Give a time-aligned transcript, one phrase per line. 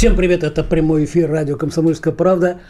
[0.00, 2.60] Всем привет, это прямой эфир радио «Комсомольская правда».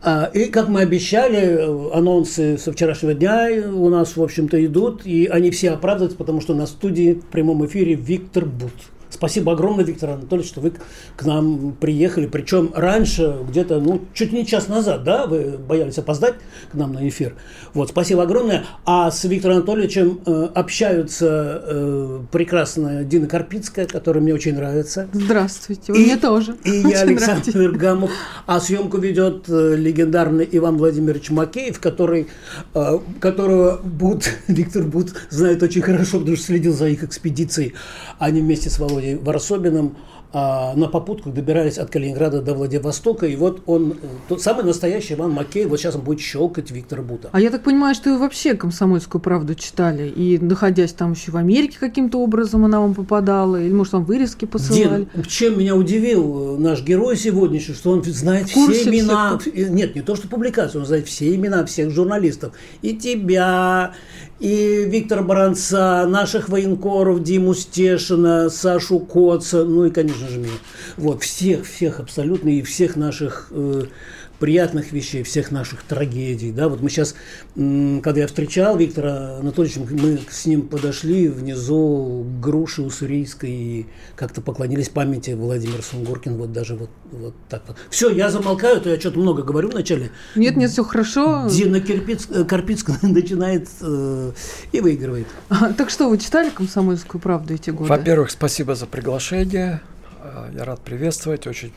[0.00, 1.58] А, и, как мы обещали,
[1.92, 6.54] анонсы со вчерашнего дня у нас, в общем-то, идут, и они все оправдываются, потому что
[6.54, 8.70] на студии в прямом эфире Виктор Бут.
[9.10, 10.72] Спасибо огромное, Виктор Анатольевич, что вы
[11.16, 12.26] к нам приехали.
[12.26, 16.34] Причем раньше, где-то, ну, чуть не час назад, да, вы боялись опоздать
[16.70, 17.34] к нам на эфир.
[17.74, 18.64] Вот, спасибо огромное.
[18.84, 25.08] А с Виктором Анатольевичем э, общаются э, прекрасная Дина Карпицкая, которая мне очень нравится.
[25.12, 26.56] Здравствуйте, вы и, мне тоже.
[26.64, 28.10] И я, Александр Вергамов.
[28.46, 32.28] А съемку ведет э, легендарный Иван Владимирович Макеев, который,
[32.74, 37.74] э, которого Бут, Виктор Бут знает очень хорошо, потому что следил за их экспедицией.
[38.18, 39.96] Они вместе с Володей Варсобиным
[40.30, 43.94] а, на попутках добирались от Калининграда до Владивостока, и вот он,
[44.28, 47.30] тот самый настоящий Иван Макей, вот сейчас он будет щелкать Виктора Бута.
[47.32, 51.38] А я так понимаю, что вы вообще «Комсомольскую правду» читали, и находясь там еще в
[51.38, 55.08] Америке каким-то образом она вам попадала, или, может, вам вырезки посылали?
[55.14, 59.70] Дин, чем меня удивил э, наш герой сегодняшний, что он знает все имена, всех...
[59.70, 63.94] нет, не то, что публикацию, он знает все имена всех журналистов, и тебя,
[64.40, 70.50] и Виктора Баранца, наших военкоров, Диму Стешина, Сашу Коца, ну и, конечно же, меня.
[70.96, 73.84] Вот, всех, всех абсолютно, и всех наших э,
[74.38, 76.52] приятных вещей, всех наших трагедий.
[76.52, 76.68] Да?
[76.68, 77.14] Вот мы сейчас,
[77.54, 83.86] когда я встречал Виктора Анатольевича, мы с ним подошли внизу к груши уссурийской и
[84.16, 87.76] как-то поклонились памяти Владимира Сунгоркин, вот даже вот, вот так вот.
[87.90, 90.10] Все, я замолкаю, то я что-то много говорю вначале.
[90.36, 91.48] Нет, нет, все хорошо.
[91.50, 94.32] Дина Кирпиц, э, Карпицкая начинает э,
[94.72, 95.26] и выигрывает.
[95.48, 97.88] А, так что, вы читали «Комсомольскую правду» эти годы?
[97.88, 99.80] Во-первых, спасибо за приглашение.
[100.22, 101.72] Э, я рад приветствовать, очень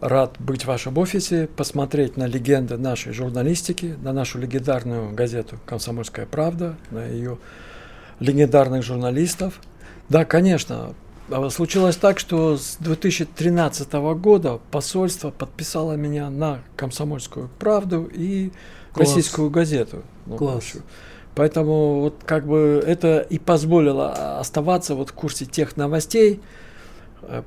[0.00, 6.26] рад быть в вашем офисе, посмотреть на легенды нашей журналистики, на нашу легендарную газету «Комсомольская
[6.26, 7.38] правда», на ее
[8.20, 9.60] легендарных журналистов.
[10.08, 10.94] Да, конечно,
[11.28, 18.52] а случилось так, что с 2013 года посольство подписало меня на «Комсомольскую правду» и
[18.92, 19.08] Класс.
[19.08, 20.02] «Российскую газету».
[20.26, 20.74] Ну, Класс.
[21.34, 26.40] Поэтому вот как бы это и позволило оставаться вот в курсе тех новостей,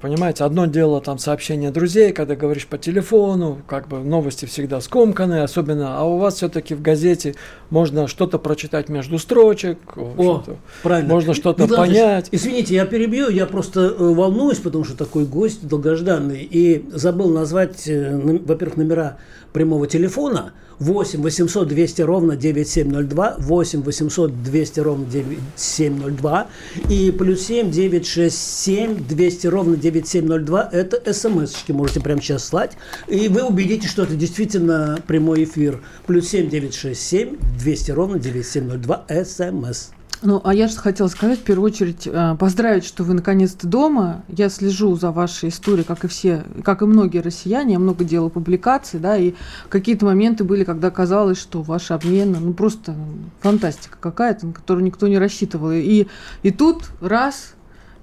[0.02, 5.42] понимаете, одно дело там сообщение друзей, когда говоришь по телефону, как бы новости всегда скомканы,
[5.42, 7.36] особенно, а у вас все-таки в газете
[7.70, 10.44] можно что-то прочитать между строчек, О,
[10.84, 11.10] правильно.
[11.10, 12.30] можно что-то ну, понять.
[12.32, 17.88] Извините, я перебью, я просто э, волнуюсь, потому что такой гость долгожданный, и забыл назвать,
[17.88, 19.18] э, во-первых, номера
[19.54, 26.48] прямого телефона 8 800 200 ровно 9702, 8 800 200 ровно 9702
[26.90, 33.44] и плюс 7 967 200 ровно 9702 это смс-очки можете прямо сейчас слать и вы
[33.44, 35.82] убедитесь, что это действительно прямой эфир.
[36.06, 39.90] Плюс 7 967 200 ровно 9702 смс.
[40.22, 44.24] Ну, а я же хотела сказать, в первую очередь, э, поздравить, что вы наконец-то дома.
[44.28, 47.74] Я слежу за вашей историей, как и все, как и многие россияне.
[47.74, 49.34] Я много делала публикаций, да, и
[49.70, 52.96] какие-то моменты были, когда казалось, что ваша обмена, ну, просто
[53.40, 55.72] фантастика какая-то, на которую никто не рассчитывал.
[55.72, 56.08] И,
[56.44, 57.54] и тут раз,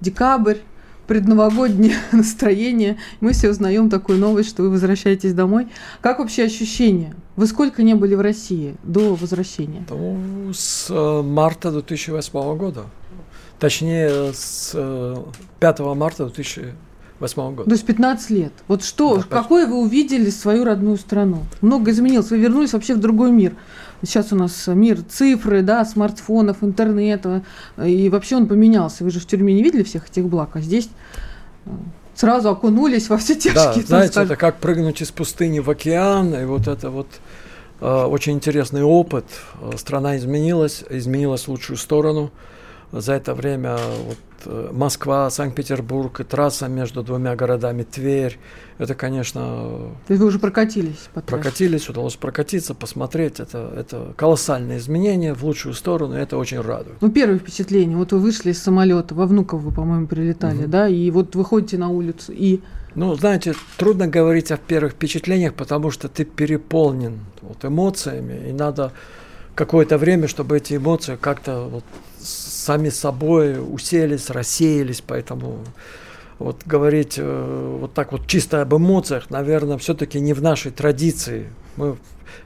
[0.01, 0.57] декабрь,
[1.07, 2.97] предновогоднее настроение.
[3.21, 5.67] Мы все узнаем такую новость, что вы возвращаетесь домой.
[6.01, 7.15] Как вообще ощущения?
[7.35, 9.85] Вы сколько не были в России до возвращения?
[9.89, 12.85] Ну, с э, марта 2008 года.
[13.59, 14.71] Точнее, с
[15.59, 17.63] 5 э, марта 2008 года.
[17.63, 18.53] То есть 15 лет.
[18.67, 21.43] Вот что, да, какое вы увидели свою родную страну?
[21.61, 22.29] Много изменилось.
[22.29, 23.55] Вы вернулись вообще в другой мир.
[24.03, 27.43] Сейчас у нас мир цифры, да, смартфонов, интернета,
[27.83, 29.03] и вообще он поменялся.
[29.03, 30.89] Вы же в тюрьме не видели всех этих благ, а здесь
[31.65, 31.69] э,
[32.13, 33.83] сразу окунулись во все тяжкие.
[33.83, 34.31] Да, знаете, скажем.
[34.31, 37.07] это как прыгнуть из пустыни в океан, и вот это вот
[37.81, 39.25] э, очень интересный опыт.
[39.77, 42.31] Страна изменилась, изменилась в лучшую сторону.
[42.91, 43.77] За это время
[44.07, 48.37] вот, Э, Москва, Санкт-Петербург, и трасса между двумя городами Тверь.
[48.77, 49.41] Это, конечно...
[50.07, 51.09] То есть вы уже прокатились?
[51.13, 53.39] По прокатились, удалось прокатиться, посмотреть.
[53.39, 57.01] Это, это колоссальные изменения в лучшую сторону, и это очень радует.
[57.01, 57.97] Ну, первое впечатление.
[57.97, 60.67] Вот вы вышли из самолета, во Внуково вы, по-моему, прилетали, угу.
[60.67, 62.61] да, и вот выходите на улицу, и...
[62.95, 68.91] Ну, знаете, трудно говорить о первых впечатлениях, потому что ты переполнен вот, эмоциями, и надо
[69.53, 71.83] какое-то время, чтобы эти эмоции как-то вот
[72.67, 75.59] сами собой уселись, рассеялись, поэтому
[76.37, 81.47] вот говорить э, вот так вот чисто об эмоциях, наверное, все-таки не в нашей традиции.
[81.77, 81.95] Мы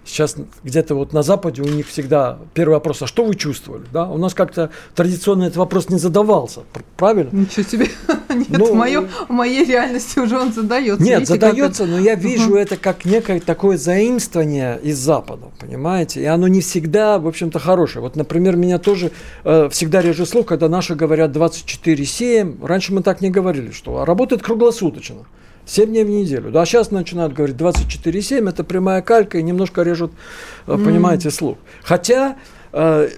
[0.05, 3.83] сейчас где-то вот на Западе у них всегда первый вопрос, а что вы чувствовали?
[3.91, 4.07] Да?
[4.07, 6.61] У нас как-то традиционно этот вопрос не задавался,
[6.97, 7.29] правильно?
[7.31, 7.87] Ничего себе.
[8.29, 11.03] Нет, ну, в, моем, в моей реальности уже он задается.
[11.03, 12.61] Нет, Видите, задается, но я вижу uh-huh.
[12.61, 16.21] это как некое такое заимствование из Запада, понимаете?
[16.21, 18.01] И оно не всегда, в общем-то, хорошее.
[18.01, 19.11] Вот, например, меня тоже
[19.43, 22.65] э, всегда режет слух, когда наши говорят 24-7.
[22.65, 25.25] Раньше мы так не говорили, что работает круглосуточно.
[25.71, 26.51] 7 дней в неделю.
[26.51, 30.11] Да, а сейчас начинают говорить 24,7, это прямая калька и немножко режут,
[30.67, 30.83] mm.
[30.83, 31.57] понимаете, слух.
[31.81, 32.35] Хотя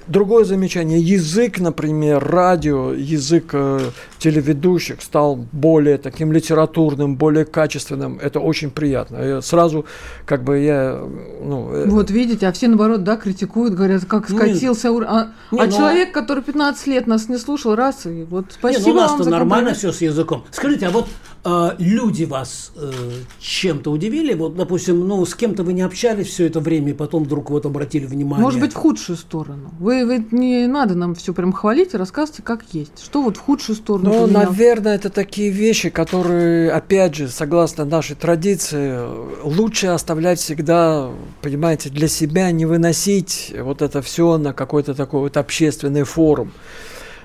[0.08, 1.00] другое замечание.
[1.00, 3.80] Язык, например, радио, язык э,
[4.18, 8.20] телеведущих стал более таким литературным, более качественным.
[8.20, 9.18] Это очень приятно.
[9.18, 9.86] Я сразу,
[10.26, 11.00] как бы я...
[11.44, 15.12] Ну, э, вот видите, а все, наоборот, да, критикуют, говорят, как ну, скатился уровень.
[15.12, 18.86] А, не, а ну, человек, который 15 лет нас не слушал, раз, и вот спасибо
[18.86, 20.46] не, ну, у нас-то нормально все с языком.
[20.52, 21.08] Скажите, а вот
[21.46, 22.92] э, люди вас э,
[23.40, 24.34] чем-то удивили?
[24.34, 27.68] Вот, допустим, ну, с кем-то вы не общались все это время, и потом вдруг вот
[27.68, 28.44] обратили внимание.
[28.44, 29.72] Может быть, в худшую сторону сторону.
[29.80, 33.04] Вы, вы не надо нам все прям хвалить, рассказывайте, как есть.
[33.04, 34.10] Что вот в худшую сторону?
[34.10, 34.44] Ну, поменял?
[34.44, 39.00] наверное, это такие вещи, которые, опять же, согласно нашей традиции,
[39.44, 41.10] лучше оставлять всегда,
[41.42, 46.52] понимаете, для себя, не выносить вот это все на какой-то такой вот общественный форум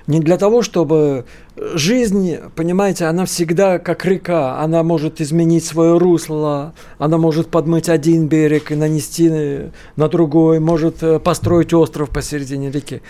[0.07, 1.25] не для того, чтобы
[1.55, 8.27] жизнь, понимаете, она всегда как река, она может изменить свое русло, она может подмыть один
[8.27, 13.01] берег и нанести на другой, может э, построить остров посередине реки.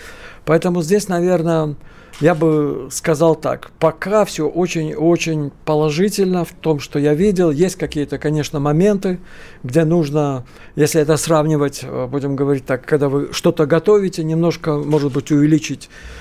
[0.44, 1.76] Поэтому здесь, наверное,
[2.20, 7.50] я бы сказал так, пока все очень-очень положительно в том, что я видел.
[7.50, 9.20] Есть какие-то, конечно, моменты,
[9.62, 10.44] где нужно,
[10.76, 15.88] если это сравнивать, э, будем говорить так, когда вы что-то готовите, немножко, может быть, увеличить
[15.88, 16.19] Э,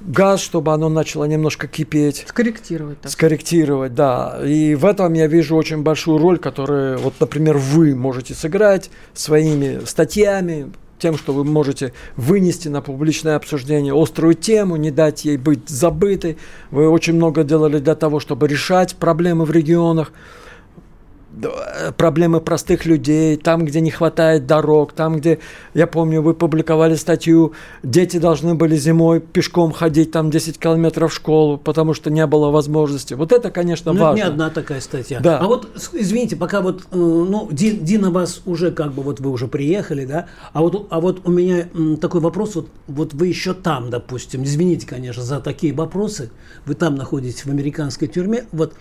[0.00, 2.24] газ, чтобы оно начало немножко кипеть.
[2.28, 3.00] Скорректировать.
[3.00, 3.12] Так.
[3.12, 4.40] Скорректировать, да.
[4.44, 9.84] И в этом я вижу очень большую роль, которую, вот, например, вы можете сыграть своими
[9.84, 15.68] статьями, тем, что вы можете вынести на публичное обсуждение острую тему, не дать ей быть
[15.68, 16.38] забытой.
[16.70, 20.12] Вы очень много делали для того, чтобы решать проблемы в регионах
[21.96, 25.38] проблемы простых людей, там, где не хватает дорог, там, где,
[25.74, 27.52] я помню, вы публиковали статью,
[27.82, 32.50] дети должны были зимой пешком ходить там 10 километров в школу, потому что не было
[32.50, 33.14] возможности.
[33.14, 34.16] Вот это, конечно, ну, важно.
[34.16, 35.20] не одна такая статья.
[35.20, 35.38] Да.
[35.38, 39.48] А вот, извините, пока вот, э, ну, Дина вас уже как бы, вот вы уже
[39.48, 41.68] приехали, да, а вот, а вот у меня
[42.00, 46.30] такой вопрос, вот, вот вы еще там, допустим, извините, конечно, за такие вопросы,
[46.66, 48.74] вы там находитесь в американской тюрьме, вот,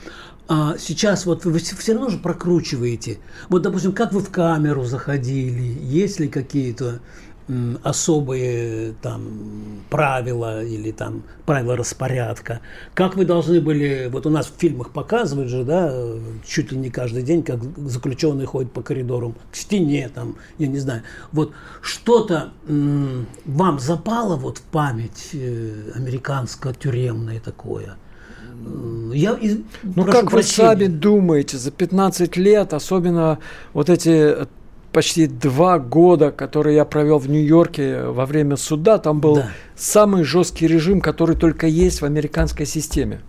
[0.53, 3.19] а сейчас вот вы все равно же прокручиваете.
[3.47, 6.99] Вот, допустим, как вы в камеру заходили, есть ли какие-то
[7.83, 12.59] особые там правила или там правила распорядка.
[12.93, 15.95] Как вы должны были, вот у нас в фильмах показывают же, да,
[16.45, 20.79] чуть ли не каждый день, как заключенные ходят по коридорам к стене, там, я не
[20.79, 21.03] знаю.
[21.31, 27.95] Вот что-то вам запало вот в память э, американско-тюремное такое–
[29.13, 29.37] я
[29.83, 30.33] ну как прощения.
[30.33, 33.39] вы сами думаете, за 15 лет, особенно
[33.73, 34.47] вот эти
[34.91, 39.51] почти два года, которые я провел в Нью-Йорке во время суда, там был да.
[39.75, 43.21] самый жесткий режим, который только есть в американской системе.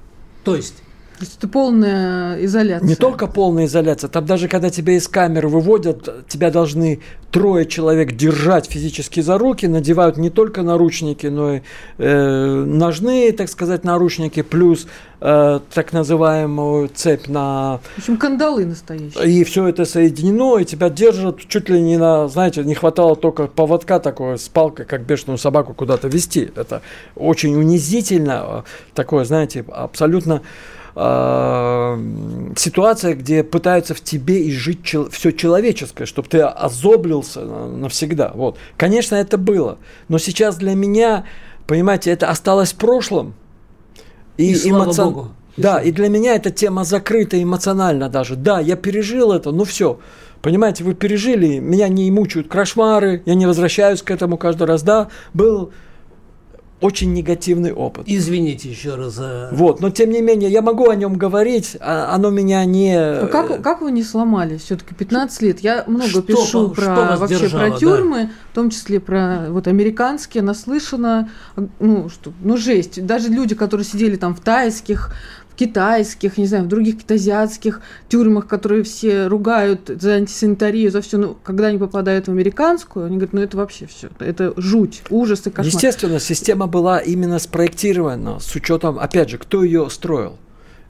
[0.45, 0.83] То есть
[1.23, 2.89] то есть это полная изоляция.
[2.89, 4.09] Не только полная изоляция.
[4.09, 6.99] Там даже когда тебя из камеры выводят, тебя должны
[7.31, 11.61] трое человек держать физически за руки, надевают не только наручники, но и
[11.99, 14.89] э, ножные, так сказать, наручники, плюс
[15.21, 17.79] э, так называемую цепь на...
[17.95, 19.31] В общем, кандалы настоящие.
[19.31, 23.47] И все это соединено, и тебя держат чуть ли не на, знаете, не хватало только
[23.47, 26.51] поводка такой с палкой, как бешеную собаку куда-то вести.
[26.57, 26.83] Это
[27.15, 28.65] очень унизительно,
[28.95, 30.43] такое, знаете, абсолютно
[30.95, 38.33] э, ситуация, где пытаются в тебе изжить чел- все человеческое, чтобы ты озоблился навсегда.
[38.35, 38.59] Вот.
[38.77, 39.79] Конечно, это было.
[40.09, 41.25] Но сейчас для меня,
[41.67, 43.35] понимаете, это осталось в прошлом.
[44.37, 45.03] И, и эмоци...
[45.03, 45.29] Богу.
[45.57, 48.37] Да, и для меня эта тема закрыта эмоционально даже.
[48.37, 50.01] Да, я пережил это, ну все.
[50.41, 54.83] Понимаете, вы пережили, меня не мучают кошмары, я не возвращаюсь к этому каждый раз.
[54.83, 55.73] Да, был
[56.83, 58.05] очень негативный опыт.
[58.07, 59.49] Извините еще раз за...
[59.53, 62.95] Вот, но тем не менее, я могу о нем говорить, а оно меня не...
[62.99, 64.63] А как, как вы не сломались?
[64.63, 65.61] Все-таки 15 лет.
[65.61, 68.31] Я много что, пишу про, что вообще держало, про тюрьмы, да?
[68.51, 71.31] в том числе про вот американские, наслышано,
[71.79, 73.05] ну, что, ну, жесть.
[73.07, 75.15] Даже люди, которые сидели там в тайских,
[75.53, 81.19] в китайских, не знаю, в других азиатских тюрьмах, которые все ругают за антисанитарию, за все,
[81.19, 85.47] ну, когда они попадают в американскую, они говорят, ну это вообще все, это жуть, ужас
[85.47, 85.67] и кошмар.
[85.67, 90.39] Естественно, система была именно спроектирована с учетом, опять же, кто ее строил.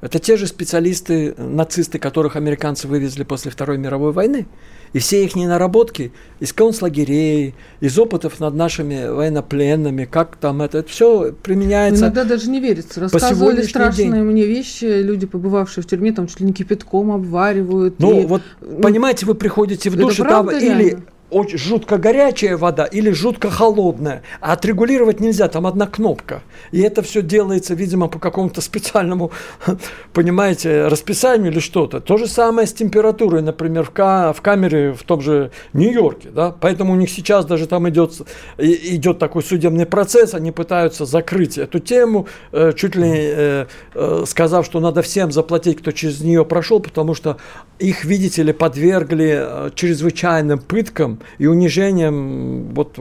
[0.03, 4.49] Это те же специалисты, нацисты, которых американцы вывезли после Второй мировой войны.
[4.93, 10.91] И все их наработки из концлагерей, из опытов над нашими военнопленными, как там это, это
[10.91, 12.07] все применяется.
[12.07, 13.01] Иногда даже не верится.
[13.01, 14.23] Рассказывали страшные день.
[14.23, 18.01] мне вещи, люди, побывавшие в тюрьме, там чуть ли не кипятком обваривают.
[18.01, 20.99] Ну, и, вот, ну, понимаете, вы приходите в душ, там или
[21.33, 24.23] очень жутко горячая вода или жутко холодная.
[24.41, 26.43] А отрегулировать нельзя, там одна кнопка.
[26.71, 29.33] И это все делается, видимо, по какому-то специальному,
[30.13, 32.01] понимаете, расписанию или что-то.
[32.01, 36.29] То же самое с температурой, например, в, ка- в камере в том же Нью-Йорке.
[36.29, 36.55] Да?
[36.61, 38.21] Поэтому у них сейчас даже там идет,
[38.59, 44.67] идет такой судебный процесс, они пытаются закрыть эту тему, э, чуть ли э, э, сказав,
[44.67, 47.39] что надо всем заплатить, кто через нее прошел, потому что
[47.79, 52.99] их, видите ли, подвергли чрезвычайным пыткам, и унижением вот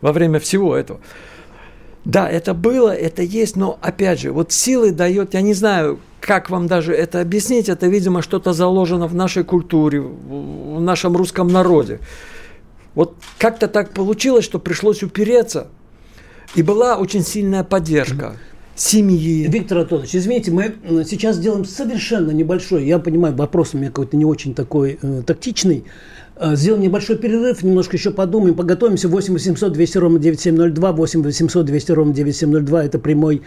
[0.00, 1.00] во время всего этого.
[2.04, 6.48] Да, это было, это есть, но опять же, вот силы дает, я не знаю, как
[6.48, 12.00] вам даже это объяснить, это, видимо, что-то заложено в нашей культуре, в нашем русском народе.
[12.94, 15.68] Вот как-то так получилось, что пришлось упереться,
[16.54, 18.36] и была очень сильная поддержка
[18.74, 19.46] семьи.
[19.48, 24.24] Виктор Анатольевич, извините, мы сейчас делаем совершенно небольшой, я понимаю, вопрос у меня какой-то не
[24.24, 29.08] очень такой э, тактичный, Э, сделаем небольшой перерыв, немножко еще подумаем, подготовимся.
[29.08, 32.84] 8 800 200 ровно 9702, 8 800 200 ровно 9702.
[32.84, 33.42] Это прямой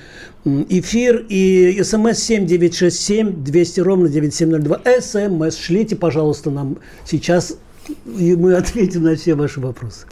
[0.45, 1.25] эфир.
[1.29, 4.81] И смс 7967 200 ровно 9702.
[4.99, 7.55] СМС шлите, пожалуйста, нам сейчас,
[8.17, 10.05] и мы ответим на все ваши вопросы.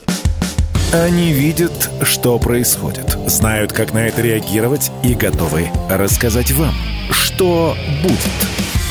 [0.91, 6.73] Они видят, что происходит, знают, как на это реагировать и готовы рассказать вам,
[7.11, 8.17] что будет.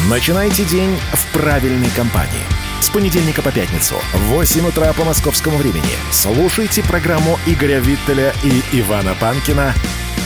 [0.09, 2.45] Начинайте день в правильной компании–
[2.81, 8.81] с понедельника по пятницу в 8 утра по московскому времени слушайте программу Игоря Виттеля и
[8.81, 9.75] Ивана Панкина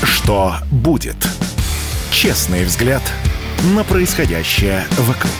[0.02, 1.16] «Что будет?».
[2.10, 3.02] Честный взгляд
[3.74, 5.32] на происходящее вокруг.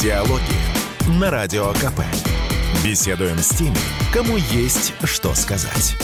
[0.00, 0.42] Диалоги
[1.06, 2.00] на Радио КП.
[2.84, 3.76] Беседуем с теми,
[4.12, 5.96] кому есть что сказать.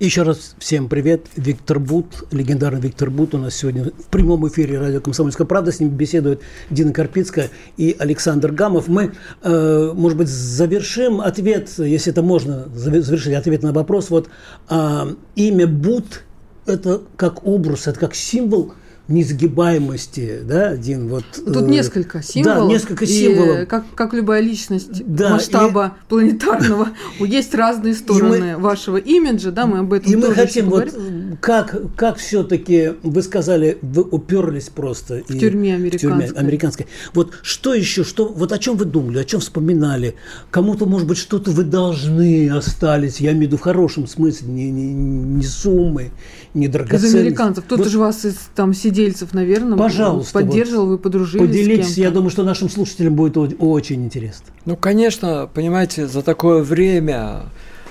[0.00, 1.26] Еще раз всем привет.
[1.36, 5.72] Виктор Бут, легендарный Виктор Бут у нас сегодня в прямом эфире радио «Комсомольская правда».
[5.72, 6.40] С ним беседуют
[6.70, 8.88] Дина Карпицкая и Александр Гамов.
[8.88, 14.08] Мы, э, может быть, завершим ответ, если это можно, завершить ответ на вопрос.
[14.08, 14.30] Вот
[14.70, 16.22] э, имя Бут–
[16.64, 18.72] это как образ, это как символ–
[19.10, 21.24] несгибаемости, да, один вот.
[21.34, 22.68] Тут э, несколько символов.
[22.68, 23.60] Да, несколько символов.
[23.60, 29.50] И, как, как любая личность да, масштаба и, планетарного, есть разные стороны мы, вашего имиджа,
[29.50, 30.94] да, мы об этом И мы хотим вот
[31.40, 35.98] как как все-таки вы сказали, вы уперлись просто в и, тюрьме американской.
[35.98, 36.86] В тюрьме американской.
[37.12, 40.14] Вот что еще, что вот о чем вы думали, о чем вспоминали?
[40.50, 44.70] Кому-то может быть что-то вы должны остались, я имею в виду в хорошем смысле, не
[44.70, 46.10] не, не суммы,
[46.54, 47.16] не драгоценности.
[47.16, 50.98] Из американцев кто-то вот, же вас из там сидел сидельцев, наверное, Пожалуйста, поддерживал, вот, вы
[50.98, 54.46] подружились Поделитесь, я думаю, что нашим слушателям будет очень интересно.
[54.64, 57.44] Ну, конечно, понимаете, за такое время,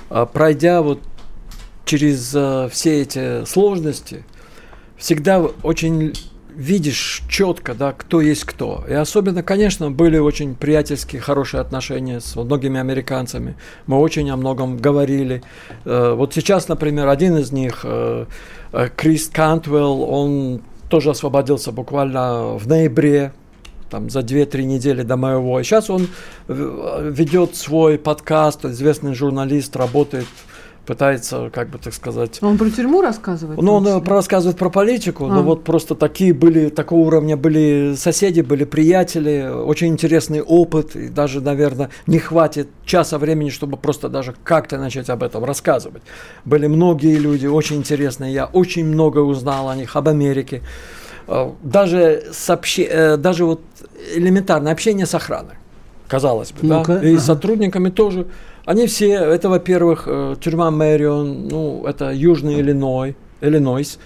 [0.09, 0.99] а, пройдя вот
[1.85, 4.23] через а, все эти сложности,
[4.97, 6.13] всегда очень
[6.59, 8.83] видишь четко, да, кто есть кто.
[8.87, 13.55] И особенно, конечно, были очень приятельские, хорошие отношения с многими американцами.
[13.87, 15.41] Мы очень о многом говорили.
[15.85, 18.25] Э, вот сейчас, например, один из них, э,
[18.73, 23.31] э, Крис Кантвелл, он тоже освободился буквально в ноябре,
[23.89, 25.59] там, за 2-3 недели до моего.
[25.59, 26.07] И сейчас он
[26.47, 30.27] ведет свой подкаст, известный журналист, работает
[30.89, 32.39] пытается, как бы так сказать...
[32.41, 33.61] Он про тюрьму рассказывает?
[33.61, 35.27] Ну, он э, рассказывает про политику, а.
[35.27, 41.09] но вот просто такие были, такого уровня были соседи, были приятели, очень интересный опыт, и
[41.09, 46.01] даже, наверное, не хватит часа времени, чтобы просто даже как-то начать об этом рассказывать.
[46.43, 50.63] Были многие люди, очень интересные, я очень много узнал о них, об Америке.
[51.27, 52.83] Э, даже, сообще...
[52.85, 53.61] Э, даже вот
[54.15, 55.53] элементарное общение с охраной,
[56.07, 57.21] казалось бы, ну да, и ага.
[57.21, 58.25] сотрудниками тоже
[58.69, 63.97] они все, это, во-первых, э, тюрьма Мэрион, ну, это Южный Иллиной, Иллинойс.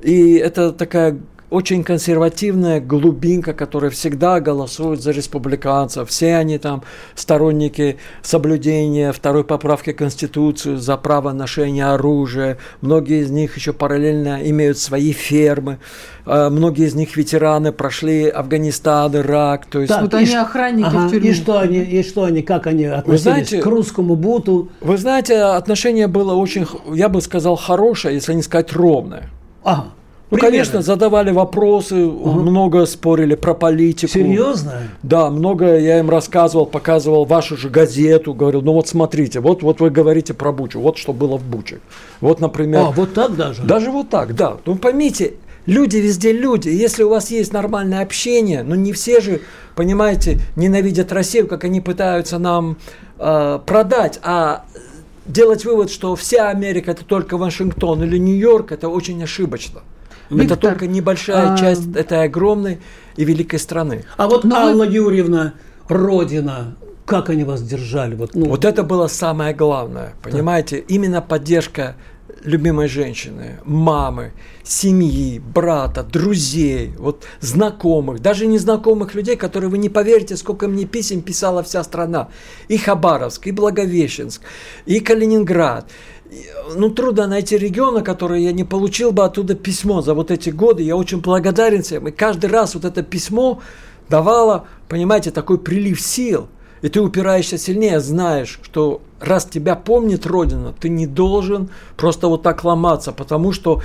[0.00, 1.18] И это такая
[1.50, 6.08] очень консервативная глубинка, которая всегда голосует за республиканцев.
[6.08, 6.82] Все они там
[7.14, 12.58] сторонники соблюдения второй поправки Конституции за право ношения оружия.
[12.80, 15.78] Многие из них еще параллельно имеют свои фермы.
[16.24, 19.66] А, многие из них ветераны, прошли Афганистан, Ирак.
[19.66, 19.92] То есть...
[19.92, 21.30] Так, вот они охранники ага, в тюрьме.
[21.30, 24.68] И что они, и что они, как они относились знаете, к русскому буту?
[24.80, 29.30] Вы знаете, отношение было очень, я бы сказал, хорошее, если не сказать ровное.
[29.64, 29.86] Ага.
[30.30, 30.58] Ну, Примерно.
[30.58, 32.40] конечно, задавали вопросы, угу.
[32.40, 34.12] много спорили про политику.
[34.12, 34.82] Серьезно?
[35.02, 39.80] Да, много я им рассказывал, показывал вашу же газету, говорил, ну вот смотрите, вот, вот
[39.80, 41.80] вы говорите про Бучу, вот что было в Буче.
[42.20, 42.80] Вот, например...
[42.80, 43.62] А, вот так даже?
[43.62, 44.58] Даже вот так, да.
[44.66, 45.34] Ну, поймите,
[45.66, 46.68] люди везде люди.
[46.68, 49.40] Если у вас есть нормальное общение, ну не все же,
[49.74, 52.76] понимаете, ненавидят Россию, как они пытаются нам
[53.18, 54.64] э, продать, а
[55.26, 59.80] делать вывод, что вся Америка это только Вашингтон или Нью-Йорк, это очень ошибочно.
[60.30, 61.58] Виктор, это только небольшая а...
[61.58, 62.78] часть этой огромной
[63.16, 64.04] и великой страны.
[64.16, 64.92] А вот Но Алла вы...
[64.92, 65.54] Юрьевна,
[65.88, 68.14] Родина, как они вас держали?
[68.14, 68.46] Вот, ну...
[68.46, 70.76] вот это было самое главное, понимаете?
[70.76, 70.94] Да.
[70.94, 71.96] Именно поддержка
[72.44, 74.32] любимой женщины, мамы,
[74.62, 81.20] семьи, брата, друзей, вот знакомых, даже незнакомых людей, которые вы не поверите, сколько мне писем
[81.22, 82.28] писала вся страна.
[82.68, 84.42] И Хабаровск, и Благовещенск,
[84.86, 85.90] и Калининград,
[86.74, 90.82] ну, трудно найти региона, который я не получил бы оттуда письмо за вот эти годы.
[90.82, 92.08] Я очень благодарен всем.
[92.08, 93.60] И каждый раз вот это письмо
[94.08, 96.48] давало, понимаете, такой прилив сил.
[96.82, 102.42] И ты упираешься сильнее, знаешь, что раз тебя помнит Родина, ты не должен просто вот
[102.42, 103.82] так ломаться, потому что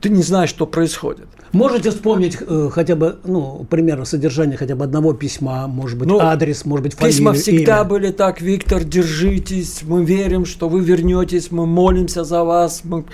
[0.00, 1.26] ты не знаешь, что происходит.
[1.52, 6.18] Можете вспомнить э, хотя бы, ну, примерно содержание хотя бы одного письма, может быть, ну,
[6.18, 7.84] адрес, может быть, фамилию, Письма всегда имя.
[7.84, 12.82] были так, Виктор, держитесь, мы верим, что вы вернетесь, мы молимся за вас.
[12.84, 13.04] Мы...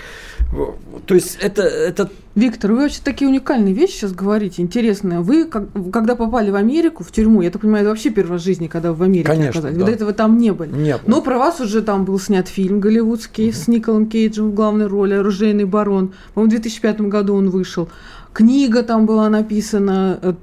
[1.05, 5.19] То есть это, это Виктор, вы вообще такие уникальные вещи сейчас говорите, интересные.
[5.19, 8.67] Вы, как, когда попали в Америку, в тюрьму, я так понимаю, это вообще первая жизни,
[8.67, 9.77] когда вы в Америке Конечно, оказались.
[9.77, 9.85] Да.
[9.85, 10.71] До этого там не были.
[10.71, 11.01] Не было.
[11.07, 13.55] Но про вас уже там был снят фильм голливудский угу.
[13.55, 16.13] с Николом Кейджем в главной роли, «Оружейный барон».
[16.33, 17.89] По-моему, в 2005 году он вышел.
[18.31, 20.33] Книга там была написана, Э,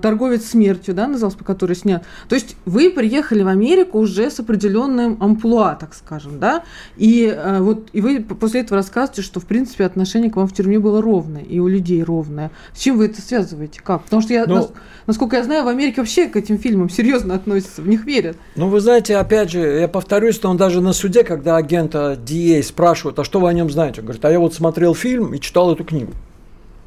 [0.00, 2.04] торговец смертью, да, назывался, по которой снят.
[2.28, 6.64] То есть вы приехали в Америку уже с определенным амплуа, так скажем, да,
[6.96, 10.52] и э, вот и вы после этого рассказываете, что в принципе отношение к вам в
[10.52, 12.50] тюрьме было ровное и у людей ровное.
[12.74, 13.80] С чем вы это связываете?
[13.82, 14.02] Как?
[14.04, 14.70] Потому что я, ну,
[15.06, 18.36] насколько я знаю, в Америке вообще к этим фильмам серьезно относятся, в них верят.
[18.56, 22.62] Ну, вы знаете, опять же, я повторюсь, что он даже на суде, когда агента DA
[22.62, 25.40] спрашивают, а что вы о нем знаете, он говорит, а я вот смотрел фильм и
[25.40, 26.12] читал эту книгу.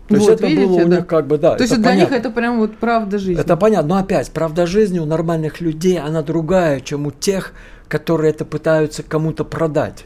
[0.09, 0.95] То вот, есть это видите, было у да.
[0.97, 1.55] них как бы, да.
[1.55, 2.13] То есть для понятно.
[2.13, 3.39] них это прям вот правда жизни.
[3.39, 3.89] Это понятно.
[3.89, 7.53] Но опять, правда жизни у нормальных людей, она другая, чем у тех,
[7.87, 10.05] которые это пытаются кому-то продать.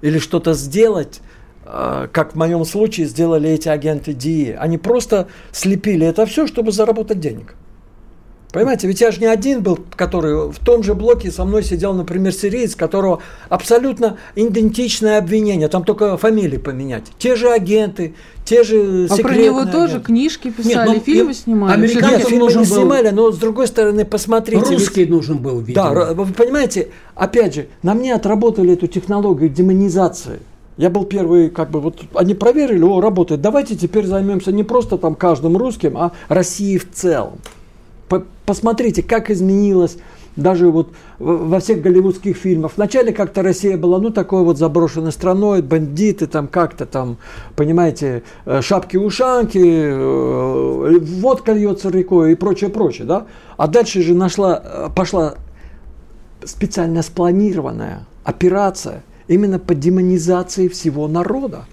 [0.00, 1.20] Или что-то сделать,
[1.66, 4.56] а, как в моем случае сделали эти агенты ДИИ.
[4.58, 7.54] Они просто слепили это все, чтобы заработать денег.
[8.52, 11.92] Понимаете, ведь я же не один был, который в том же блоке со мной сидел,
[11.92, 17.04] например, сириец, которого абсолютно идентичное обвинение, там только фамилии поменять.
[17.18, 18.14] Те же агенты,
[18.46, 19.72] те же секретные А про него агенты.
[19.72, 21.74] тоже книжки писали, Нет, ну, фильмы снимали.
[21.74, 24.74] Американцы фильмы не снимали, но с другой стороны, посмотрите.
[24.74, 25.94] Русский ведь, нужен был, видимо.
[25.94, 30.40] Да, вы понимаете, опять же, на мне отработали эту технологию демонизации.
[30.78, 34.96] Я был первый, как бы, вот они проверили, о, работает, давайте теперь займемся не просто
[34.96, 37.40] там каждым русским, а Россией в целом
[38.48, 39.98] посмотрите, как изменилось
[40.34, 42.72] даже вот во всех голливудских фильмах.
[42.76, 47.18] Вначале как-то Россия была, ну, такой вот заброшенной страной, бандиты там как-то там,
[47.56, 53.26] понимаете, э, шапки-ушанки, э, водка льется рекой и прочее, прочее, да.
[53.58, 55.34] А дальше же нашла, э, пошла
[56.42, 61.66] специально спланированная операция именно по демонизации всего народа.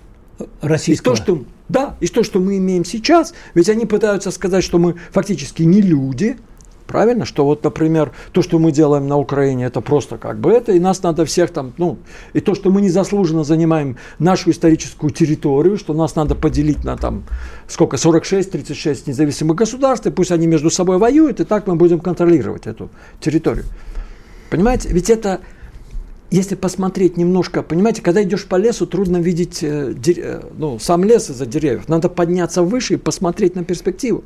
[0.59, 1.13] Российского.
[1.13, 4.77] И то, что, да, и то, что мы имеем сейчас, ведь они пытаются сказать, что
[4.77, 6.35] мы фактически не люди–
[6.87, 10.71] Правильно, что вот, например, то, что мы делаем на Украине, это просто как бы это,
[10.71, 11.97] и нас надо всех там, ну,
[12.33, 17.23] и то, что мы незаслуженно занимаем нашу историческую территорию, что нас надо поделить на там,
[17.67, 22.67] сколько, 46-36 независимых государств, и пусть они между собой воюют, и так мы будем контролировать
[22.67, 23.65] эту территорию.
[24.51, 25.41] Понимаете, ведь это,
[26.29, 31.31] если посмотреть немножко, понимаете, когда идешь по лесу, трудно видеть э, э, ну, сам лес
[31.31, 34.23] из-за деревьев, надо подняться выше и посмотреть на перспективу.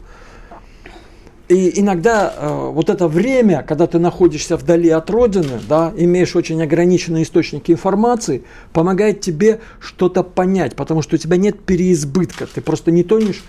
[1.50, 6.62] И иногда э, вот это время, когда ты находишься вдали от родины, да, имеешь очень
[6.62, 12.92] ограниченные источники информации, помогает тебе что-то понять, потому что у тебя нет переизбытка, ты просто
[12.92, 13.44] не тонешь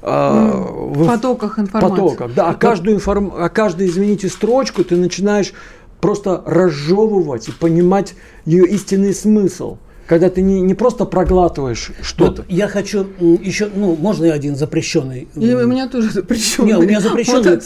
[0.00, 0.52] э,
[0.90, 1.96] в потоках информации.
[1.96, 3.30] Потоках, да, а каждую, информ...
[3.36, 5.52] а каждую, извините, строчку ты начинаешь
[6.00, 8.14] просто разжевывать и понимать
[8.46, 9.76] ее истинный смысл
[10.06, 12.42] когда ты не, не просто проглатываешь что-то.
[12.42, 15.28] Вот я хочу еще, ну, можно я один запрещенный?
[15.34, 16.68] И у меня тоже запрещенный.
[16.68, 17.60] Нет, у меня запрещенный.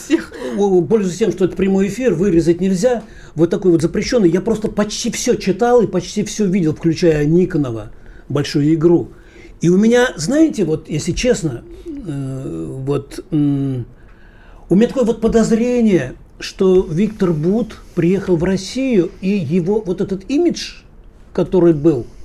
[0.57, 3.03] Вот Пользуясь тем, что это прямой эфир, вырезать нельзя.
[3.35, 4.31] Вот такой вот запрещенный.
[4.31, 7.91] Я просто почти все читал и почти все видел, включая Никонова,
[8.29, 9.09] большую игру.
[9.61, 16.87] И у меня, знаете, вот, если честно, э, вот у меня такое вот подозрение, что
[16.89, 20.83] Виктор Бут приехал в Россию, и его вот этот имидж,
[21.33, 22.07] который был–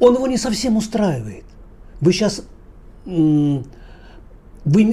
[0.00, 1.44] он его не совсем устраивает.
[2.00, 2.42] Вы сейчас
[3.06, 3.64] вы,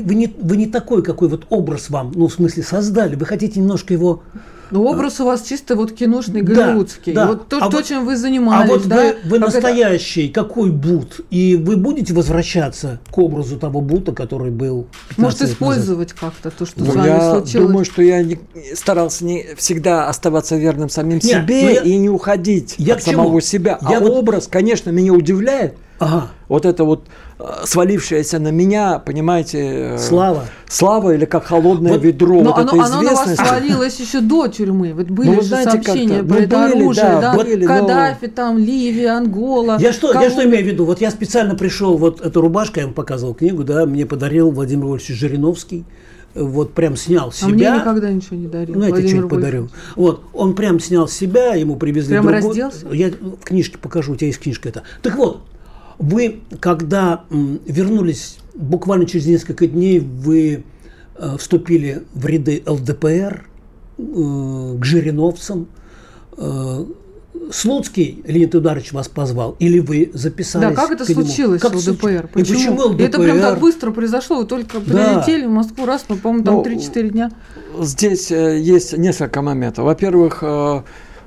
[0.03, 3.15] вы, не, вы не такой, какой вот образ вам, ну, в смысле, создали.
[3.15, 4.21] Вы хотите немножко его
[4.71, 7.13] ну, образ у вас чисто вот киношный, голливудский.
[7.13, 7.31] Да, да.
[7.31, 8.69] Вот то, а то вот, чем вы занимались.
[8.69, 8.95] А вот да?
[8.95, 10.41] вы, вы настоящий, это...
[10.41, 11.21] какой Бут?
[11.29, 16.79] И вы будете возвращаться к образу того Бута, который был Может, использовать как-то то, что
[16.79, 17.67] ну, с вами я случилось?
[17.67, 18.39] думаю, что я не,
[18.73, 23.41] старался не всегда оставаться верным самим Нет, себе я, и не уходить я от самого
[23.41, 23.77] себя.
[23.81, 24.11] Я а вот...
[24.11, 25.75] образ, конечно, меня удивляет.
[25.99, 26.31] Ага.
[26.49, 27.07] Вот это вот
[27.65, 32.41] свалившаяся на меня, понимаете, э, слава, слава или как холодное вот, ведро.
[32.41, 34.93] Но вот оно, оно на вас свалилось еще до тюрьмы.
[34.93, 37.35] Вот были ну, же знаете, сообщения про ну, это были, оружие, да, да?
[37.35, 38.27] Были, Каддафи, но...
[38.29, 39.77] там Ливия, Ангола.
[39.79, 40.85] Я что, я что имею в виду?
[40.85, 44.85] Вот я специально пришел, вот эту рубашку, я вам показывал книгу, да, мне подарил Владимир
[44.85, 45.85] Вольфович Жириновский
[46.35, 47.47] вот прям снял себя.
[47.47, 48.75] А мне никогда ничего не дарил.
[48.75, 49.69] Ну, я тебе что-нибудь подарил.
[49.95, 52.49] Вот, он прям снял себя, ему привезли Прямо другой.
[52.49, 52.87] разделся?
[52.91, 54.83] Я в книжке покажу, у тебя есть книжка это.
[55.03, 55.41] Так вот,
[55.99, 60.63] вы, когда вернулись буквально через несколько дней, вы
[61.15, 63.45] э, вступили в ряды ЛДПР,
[63.97, 65.67] э, к жириновцам.
[66.37, 66.85] Э,
[67.51, 70.69] Слуцкий Леонид Ударович вас позвал, или вы записались?
[70.69, 72.29] Да, как это случилось как ЛДПР?
[72.31, 72.37] Почему?
[72.37, 73.03] И почему ЛДПР?
[73.03, 75.21] Это прям так быстро произошло, вы только да.
[75.21, 77.31] прилетели в Москву раз, мы, по-моему, там ну, 3-4 дня.
[77.79, 79.83] Здесь есть несколько моментов.
[79.85, 80.43] Во-первых,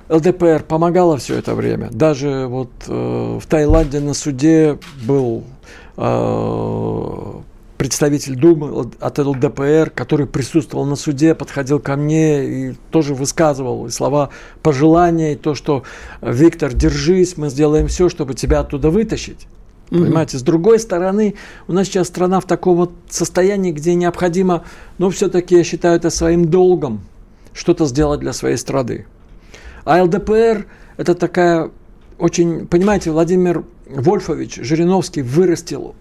[0.08, 1.88] ЛДПР помогала все это время.
[1.90, 5.44] Даже вот э, в Таиланде на суде был
[5.96, 7.32] э,
[7.76, 14.30] представитель Думы от ЛДПР, который присутствовал на суде, подходил ко мне и тоже высказывал слова
[14.62, 15.82] пожелания, и то, что
[16.22, 19.46] Виктор, держись, мы сделаем все, чтобы тебя оттуда вытащить.
[19.90, 20.04] Mm-hmm.
[20.04, 21.34] Понимаете, с другой стороны,
[21.68, 24.64] у нас сейчас страна в таком вот состоянии, где необходимо,
[24.98, 27.00] ну, все-таки я считаю это своим долгом,
[27.52, 29.06] что-то сделать для своей страны.
[29.86, 31.70] А ЛДПР– это такая
[32.18, 35.94] очень, понимаете, Владимир Вольфович Жириновский вырастил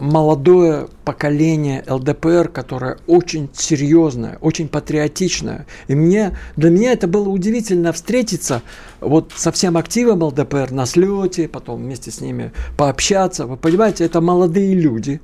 [0.00, 5.66] молодое поколение ЛДПР, которое очень серьезное, очень патриотичное.
[5.88, 8.62] И мне, для меня это было удивительно встретиться
[9.00, 13.44] вот со всем активом ЛДПР на слете, потом вместе с ними пообщаться.
[13.46, 15.20] Вы понимаете, это молодые люди,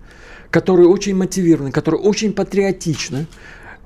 [0.50, 3.26] которые очень мотивированы, которые очень патриотичны,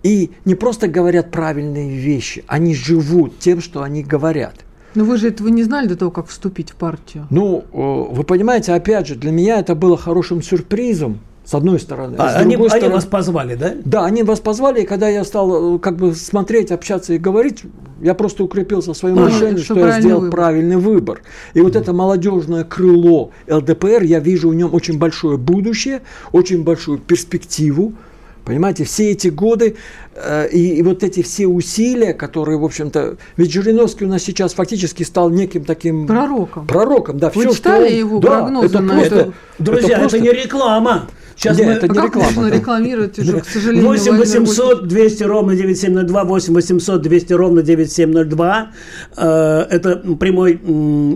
[0.03, 4.55] и не просто говорят правильные вещи, они живут тем, что они говорят.
[4.95, 7.27] Но вы же этого не знали до того, как вступить в партию.
[7.31, 12.17] Ну, вы понимаете, опять же, для меня это было хорошим сюрпризом, с одной стороны.
[12.19, 12.87] А, с они, другой стороны...
[12.87, 13.73] они вас позвали, да?
[13.85, 17.65] Да, они вас позвали, и когда я стал э, как бы смотреть, общаться и говорить,
[18.01, 20.37] я просто укрепился в своем а, решении, что, что я сделал выбор.
[20.37, 21.23] правильный выбор.
[21.55, 26.99] И вот это молодежное крыло ЛДПР, я вижу в нем очень большое будущее, очень большую
[26.99, 27.95] перспективу.
[28.45, 29.77] Понимаете, все эти годы
[30.15, 34.55] э, и, и вот эти все усилия, которые, в общем-то, ведь Жириновский у нас сейчас
[34.55, 36.67] фактически стал неким таким пророком.
[36.67, 37.31] Пророком, да.
[37.35, 39.33] Вы все, читали что он, его да, прогнозы это на просто, это?
[39.59, 40.17] Друзья, это, просто...
[40.17, 41.09] это не реклама.
[41.37, 41.73] Сейчас Нет, мы...
[41.73, 42.31] это не а реклама.
[42.35, 43.87] Можно рекламировать уже, к сожалению.
[43.89, 48.71] 8 800 200 ровно 9702, 8 800 200 ровно 9702.
[49.17, 50.55] Э, это прямой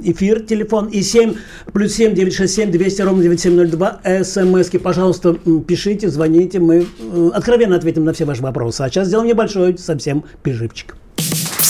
[0.05, 0.87] эфир, телефон.
[0.89, 1.35] И 7
[1.73, 4.01] плюс 7 967 200 ровно 9702.
[4.25, 5.35] СМСки, пожалуйста,
[5.67, 6.59] пишите, звоните.
[6.59, 8.83] Мы э, откровенно ответим на все ваши вопросы.
[8.83, 10.97] А сейчас сделаем небольшой совсем переживчик.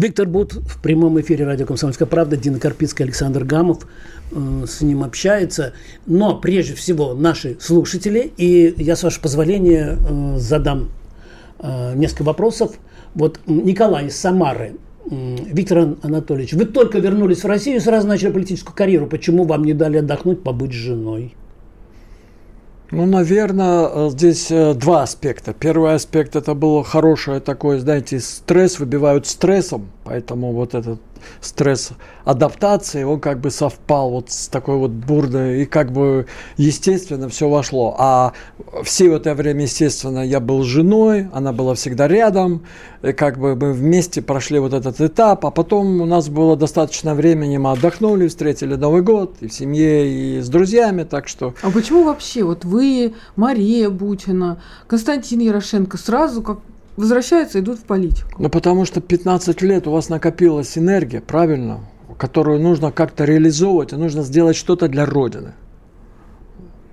[0.00, 3.86] Виктор Бут в прямом эфире радио «Комсомольская правда», Дина Карпицкая, Александр Гамов
[4.32, 5.74] э, с ним общается.
[6.06, 10.88] Но прежде всего наши слушатели, и я, с вашего позволения, э, задам
[11.58, 12.78] э, несколько вопросов.
[13.14, 14.76] Вот Николай из Самары.
[15.04, 19.06] Виктор Анатольевич, вы только вернулись в Россию и сразу начали политическую карьеру.
[19.06, 21.34] Почему вам не дали отдохнуть, побыть женой?
[22.90, 25.52] Ну, наверное, э, здесь э, два аспекта.
[25.52, 31.00] Первый аспект это было хорошее такое, знаете, стресс выбивают стрессом, поэтому вот этот
[31.40, 31.90] стресс
[32.24, 37.48] адаптации, он как бы совпал вот с такой вот бурдой, и как бы естественно все
[37.48, 37.94] вошло.
[37.98, 38.32] А
[38.84, 42.62] все это время, естественно, я был женой, она была всегда рядом,
[43.02, 47.14] и как бы мы вместе прошли вот этот этап, а потом у нас было достаточно
[47.14, 51.54] времени, мы отдохнули, встретили Новый год и в семье, и с друзьями, так что...
[51.62, 56.58] А почему вообще вот вы, Мария Бутина, Константин Ярошенко сразу как
[56.96, 58.30] возвращаются, идут в политику.
[58.38, 61.80] Ну, потому что 15 лет у вас накопилась энергия, правильно,
[62.18, 65.52] которую нужно как-то реализовывать, и нужно сделать что-то для Родины.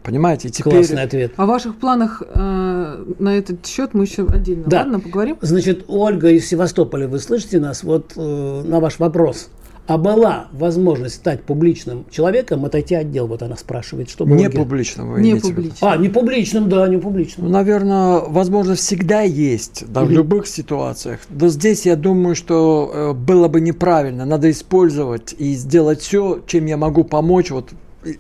[0.04, 0.48] Понимаете?
[0.48, 0.74] И теперь...
[0.74, 1.34] Классный ответ.
[1.36, 4.80] О ваших планах э, на этот счет мы еще отдельно да.
[4.80, 5.38] ладно, поговорим.
[5.42, 7.84] Значит, Ольга из Севастополя, вы слышите нас?
[7.84, 9.50] Вот э, на ваш вопрос
[9.88, 15.14] а была возможность стать публичным человеком, отойти от дел, вот она спрашивает, что Не публичным,
[15.14, 15.90] вы Не публичным.
[15.90, 17.48] А, не публичным, да, не публичным.
[17.48, 21.22] Ну, наверное, возможность всегда есть, да, в любых ситуациях.
[21.30, 24.26] Но здесь я думаю, что э, было бы неправильно.
[24.26, 27.72] Надо использовать и сделать все, чем я могу помочь вот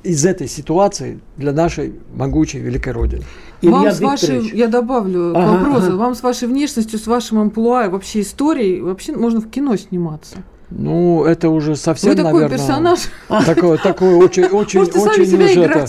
[0.03, 3.23] из этой ситуации для нашей могучей великой Родины.
[3.61, 5.97] Илья вам с вашей, я добавлю ага, к вопросу, ага.
[5.97, 10.37] вам с вашей внешностью, с вашим амплуа, вообще историей, вообще можно в кино сниматься.
[10.69, 12.99] Ну, это уже совсем, Вы такой наверное, персонаж.
[13.45, 15.87] Такое, такое очень, очень, очень уже, это,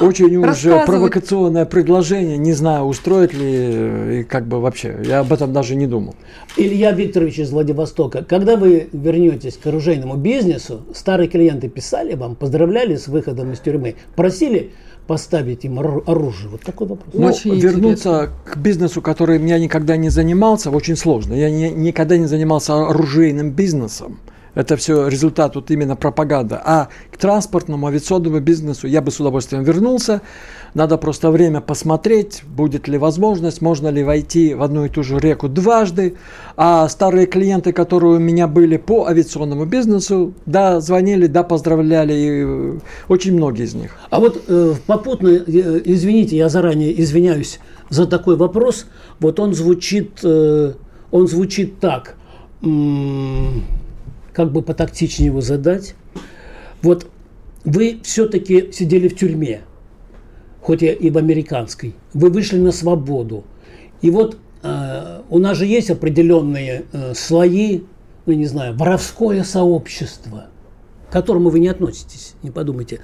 [0.00, 2.36] очень уже провокационное предложение.
[2.36, 4.98] Не знаю, устроит ли и как бы вообще.
[5.04, 6.16] Я об этом даже не думал.
[6.56, 12.96] Илья Викторович из Владивостока, когда вы вернетесь к оружейному бизнесу, старые клиенты писали вам, поздравляли
[12.96, 14.72] с выходом из тюрьмы, просили
[15.06, 16.50] поставить им оружие?
[16.50, 17.14] Вот такой вопрос.
[17.14, 18.52] Ну, очень вернуться интересно.
[18.52, 21.34] к бизнесу, который я никогда не занимался, очень сложно.
[21.34, 24.15] Я не, никогда не занимался оружейным бизнесом.
[24.56, 26.56] Это все результат вот именно пропаганды.
[26.56, 30.22] А к транспортному, авиационному бизнесу я бы с удовольствием вернулся.
[30.72, 35.18] Надо просто время посмотреть, будет ли возможность, можно ли войти в одну и ту же
[35.18, 36.16] реку дважды.
[36.56, 42.78] А старые клиенты, которые у меня были по авиационному бизнесу, да, звонили, да, поздравляли, и
[43.08, 43.94] очень многие из них.
[44.08, 48.86] А вот э, попутно, э, извините, я заранее извиняюсь за такой вопрос,
[49.20, 50.72] вот он звучит, э,
[51.10, 52.16] он звучит так,
[54.36, 55.94] как бы потактичнее его задать.
[56.82, 57.06] Вот
[57.64, 59.62] вы все-таки сидели в тюрьме,
[60.60, 63.44] хоть и в американской, вы вышли на свободу.
[64.02, 67.84] И вот э, у нас же есть определенные э, слои,
[68.26, 70.48] ну не знаю, воровское сообщество,
[71.08, 73.00] к которому вы не относитесь, не подумайте.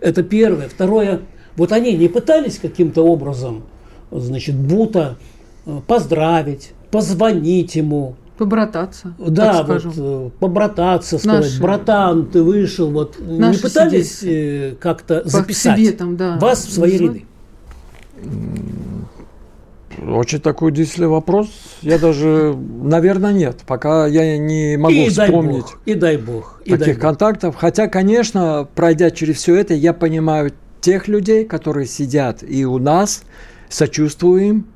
[0.00, 0.68] Это первое.
[0.68, 1.22] Второе,
[1.56, 3.64] вот они не пытались каким-то образом,
[4.12, 5.18] значит, Бута
[5.64, 9.14] э, поздравить, позвонить ему, Побрататься.
[9.18, 11.62] Да, вот э, побрататься, сказать, Наши.
[11.62, 14.22] братан, ты вышел, вот Наши не пытались.
[14.22, 16.38] Э, как-то записать себе там, да.
[16.38, 17.24] вас в свои ряды?
[20.06, 21.48] Очень такой действительный вопрос.
[21.80, 23.60] Я даже, наверное, нет.
[23.66, 25.64] Пока я не могу и вспомнить.
[25.64, 26.62] Дай бог, и дай бог.
[26.64, 27.02] И таких дай бог.
[27.02, 27.56] контактов.
[27.56, 33.22] Хотя, конечно, пройдя через все это, я понимаю тех людей, которые сидят и у нас,
[33.68, 34.66] сочувствуем,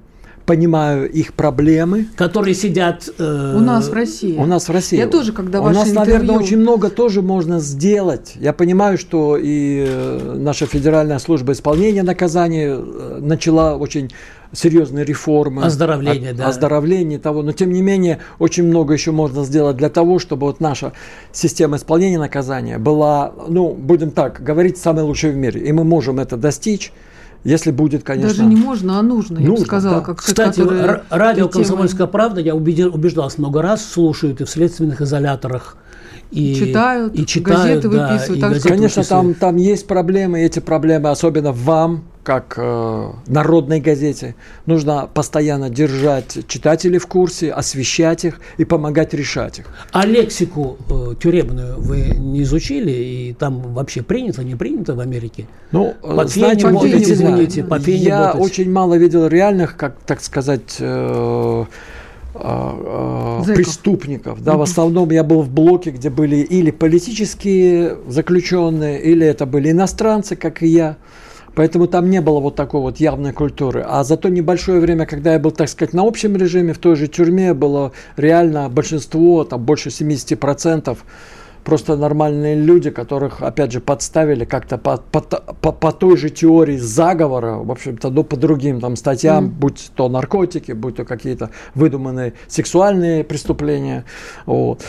[0.50, 2.06] понимаю их проблемы.
[2.16, 3.08] Которые сидят...
[3.18, 4.36] Э, у нас в России.
[4.36, 4.98] У нас в России.
[4.98, 6.00] Я тоже, когда У нас, интервью...
[6.00, 8.32] наверное, очень много тоже можно сделать.
[8.34, 14.10] Я понимаю, что и э, наша Федеральная служба исполнения наказаний э, начала очень
[14.52, 15.62] серьезные реформы.
[15.62, 16.48] Оздоровление, о, да.
[16.48, 17.42] Оздоровление того.
[17.42, 20.94] Но, тем не менее, очень много еще можно сделать для того, чтобы вот наша
[21.30, 25.60] система исполнения наказания была, ну, будем так говорить, самой лучшей в мире.
[25.60, 26.92] И мы можем это достичь.
[27.42, 28.28] Если будет, конечно.
[28.28, 29.96] Даже не можно, а нужно, я нужно, бы сказала.
[30.00, 30.04] Да.
[30.04, 35.00] Как Кстати, человек, радио «Комсомольская правда», я убедил, убеждался много раз, слушают и в следственных
[35.00, 35.76] изоляторах.
[36.30, 38.38] И читают, и читают газеты да, выписывают.
[38.38, 39.38] И газеты конечно, выписывают.
[39.38, 44.34] там, там есть проблемы, и эти проблемы, особенно вам, как э, народной газете,
[44.66, 49.66] нужно постоянно держать читателей в курсе, освещать их и помогать решать их.
[49.92, 52.90] А лексику э, тюремную вы не изучили?
[52.90, 55.46] И там вообще принято, не принято в Америке?
[55.72, 58.40] Ну, по знаете, по пене, извините, по Я ботать.
[58.42, 61.64] очень мало видел реальных, как так сказать, э,
[62.34, 64.42] э, преступников.
[64.42, 69.70] Да, в основном я был в блоке, где были или политические заключенные, или это были
[69.70, 70.96] иностранцы, как и я.
[71.54, 73.84] Поэтому там не было вот такой вот явной культуры.
[73.86, 76.96] А за то небольшое время, когда я был, так сказать, на общем режиме, в той
[76.96, 80.96] же тюрьме было реально большинство, там больше 70%
[81.64, 86.76] просто нормальные люди, которых, опять же, подставили как-то по, по, по, по той же теории
[86.76, 89.48] заговора, в общем-то, ну, по другим там статьям, mm.
[89.48, 94.04] будь то наркотики, будь то какие-то выдуманные сексуальные преступления.
[94.46, 94.82] Вот.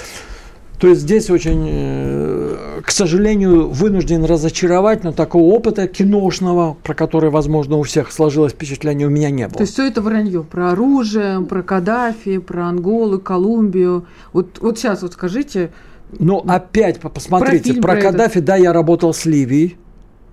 [0.81, 7.29] То есть здесь очень, э, к сожалению, вынужден разочаровать, но такого опыта киношного, про который,
[7.29, 9.57] возможно, у всех сложилось впечатление, у меня не было.
[9.57, 14.07] То есть все это вранье про оружие, про Каддафи, про Анголу, Колумбию.
[14.33, 15.69] Вот, вот сейчас вот скажите.
[16.17, 19.77] Ну, опять посмотрите, про, про Каддафи, да, я работал с Ливией.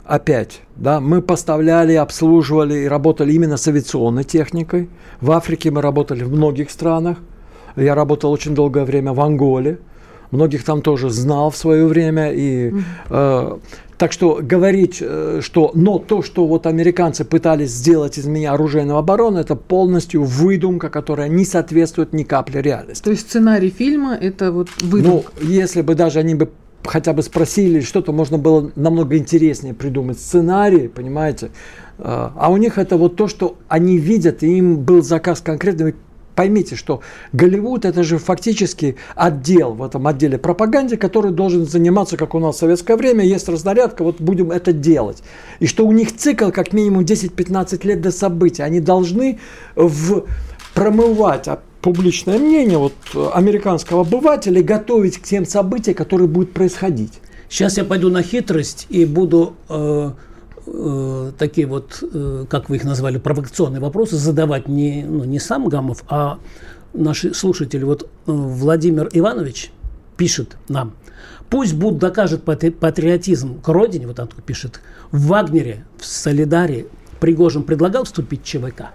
[0.06, 4.88] Опять, да, мы поставляли, обслуживали и работали именно с авиационной техникой.
[5.20, 7.18] В Африке мы работали в многих странах.
[7.76, 9.80] Я работал очень долгое время в Анголе
[10.30, 12.32] многих там тоже знал в свое время.
[12.32, 12.72] И,
[13.10, 13.56] э,
[13.96, 19.00] так что говорить, э, что но то, что вот американцы пытались сделать из меня оружейного
[19.00, 23.02] обороны, это полностью выдумка, которая не соответствует ни капли реальности.
[23.02, 25.32] То есть сценарий фильма это вот выдумка?
[25.40, 26.50] Ну, если бы даже они бы
[26.84, 31.50] хотя бы спросили что-то, можно было намного интереснее придумать сценарий, понимаете?
[31.98, 35.96] А у них это вот то, что они видят, и им был заказ конкретный.
[36.38, 37.00] Поймите, что
[37.32, 42.54] Голливуд это же фактически отдел в этом отделе пропаганды, который должен заниматься, как у нас
[42.54, 45.20] в советское время, есть разнарядка, вот будем это делать.
[45.58, 48.62] И что у них цикл как минимум 10-15 лет до события.
[48.62, 49.40] Они должны
[49.74, 50.26] в
[50.74, 51.48] промывать
[51.82, 52.94] публичное мнение вот,
[53.34, 57.14] американского обывателя и готовить к тем событиям, которые будут происходить.
[57.48, 60.12] Сейчас я пойду на хитрость и буду э,
[60.72, 65.68] э, такие вот, э, как вы их назвали, провокационные вопросы задавать не, ну, не сам
[65.68, 66.38] Гамов, а
[66.92, 67.84] наши слушатели.
[67.84, 69.72] Вот э, Владимир Иванович
[70.16, 70.94] пишет нам,
[71.50, 76.86] пусть Буд докажет патриотизм к родине, вот он пишет, в Вагнере, в Солидаре
[77.20, 78.90] Пригожин предлагал вступить в ЧВК?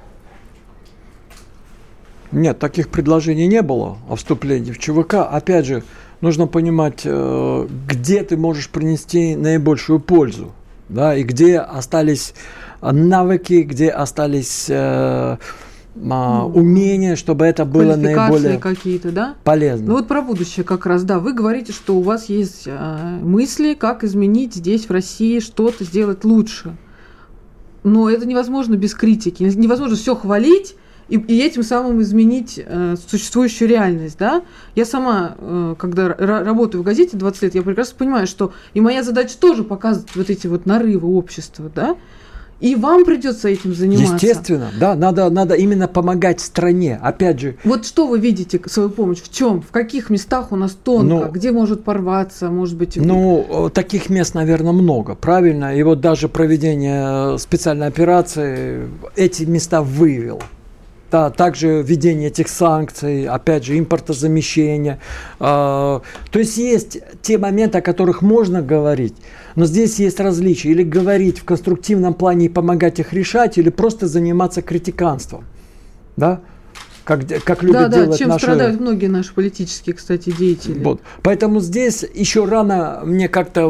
[2.31, 5.15] Нет, таких предложений не было о вступлении в ЧВК.
[5.15, 5.83] Опять же,
[6.21, 10.51] нужно понимать, э, где ты можешь принести наибольшую пользу
[10.89, 12.33] да, и где остались
[12.81, 15.37] навыки, где остались э,
[16.09, 19.35] а, умения, чтобы это было наиболее какие-то, да?
[19.43, 19.87] полезно.
[19.87, 21.19] Ну вот про будущее как раз, да.
[21.19, 26.23] Вы говорите, что у вас есть э, мысли, как изменить здесь, в России, что-то сделать
[26.23, 26.75] лучше.
[27.83, 29.43] Но это невозможно без критики.
[29.43, 30.75] Невозможно все хвалить,
[31.09, 34.43] и, и этим самым изменить э, существующую реальность, да.
[34.75, 39.03] Я сама, э, когда работаю в газете 20 лет, я прекрасно понимаю, что и моя
[39.03, 41.95] задача тоже показывать вот эти вот нарывы общества, да.
[42.63, 44.13] И вам придется этим заниматься.
[44.13, 46.97] Естественно, да, надо, надо именно помогать стране.
[47.01, 47.57] Опять же.
[47.65, 49.21] Вот что вы видите свою помощь?
[49.21, 49.61] В чем?
[49.61, 51.03] В каких местах у нас тонко?
[51.05, 52.95] Ну, Где может порваться, может быть?
[52.95, 55.75] Ну, таких мест, наверное, много, правильно.
[55.75, 58.87] И вот даже проведение специальной операции
[59.17, 60.39] эти места выявило
[61.13, 64.97] да, также введение этих санкций, опять же, импортозамещение.
[65.39, 69.13] А, то есть есть те моменты, о которых можно говорить,
[69.55, 70.69] но здесь есть различия.
[70.69, 75.45] Или говорить в конструктивном плане и помогать их решать, или просто заниматься критиканством.
[76.17, 76.41] Да?
[77.03, 78.45] Как, как любят да, делать чем наши...
[78.45, 80.81] страдают многие наши политические, кстати, деятели.
[80.83, 81.01] Вот.
[81.21, 83.69] Поэтому здесь еще рано мне как-то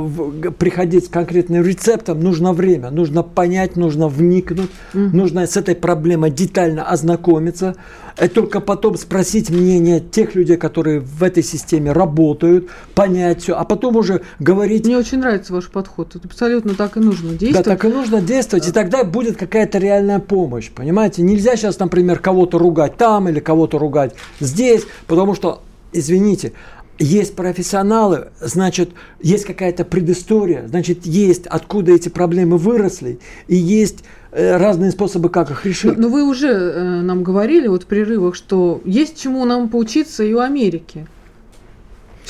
[0.57, 2.19] приходить с конкретным рецептом.
[2.19, 5.01] Нужно время, нужно понять, нужно вникнуть, угу.
[5.13, 7.75] нужно с этой проблемой детально ознакомиться.
[8.21, 13.63] И только потом спросить мнение тех людей, которые в этой системе работают, понять все, а
[13.63, 14.85] потом уже говорить...
[14.85, 16.15] Мне очень нравится ваш подход.
[16.15, 17.65] Это абсолютно так и нужно действовать.
[17.65, 21.23] Да, так и нужно действовать, и тогда будет какая-то реальная помощь, понимаете?
[21.23, 26.53] Нельзя сейчас, например, кого-то ругать там или кого-то ругать здесь, потому что, извините,
[26.99, 34.57] есть профессионалы, значит, есть какая-то предыстория, значит, есть откуда эти проблемы выросли, и есть э,
[34.57, 35.97] разные способы, как их решить.
[35.97, 40.23] Но, но вы уже э, нам говорили вот в прерывах, что есть чему нам поучиться
[40.23, 41.07] и у Америки.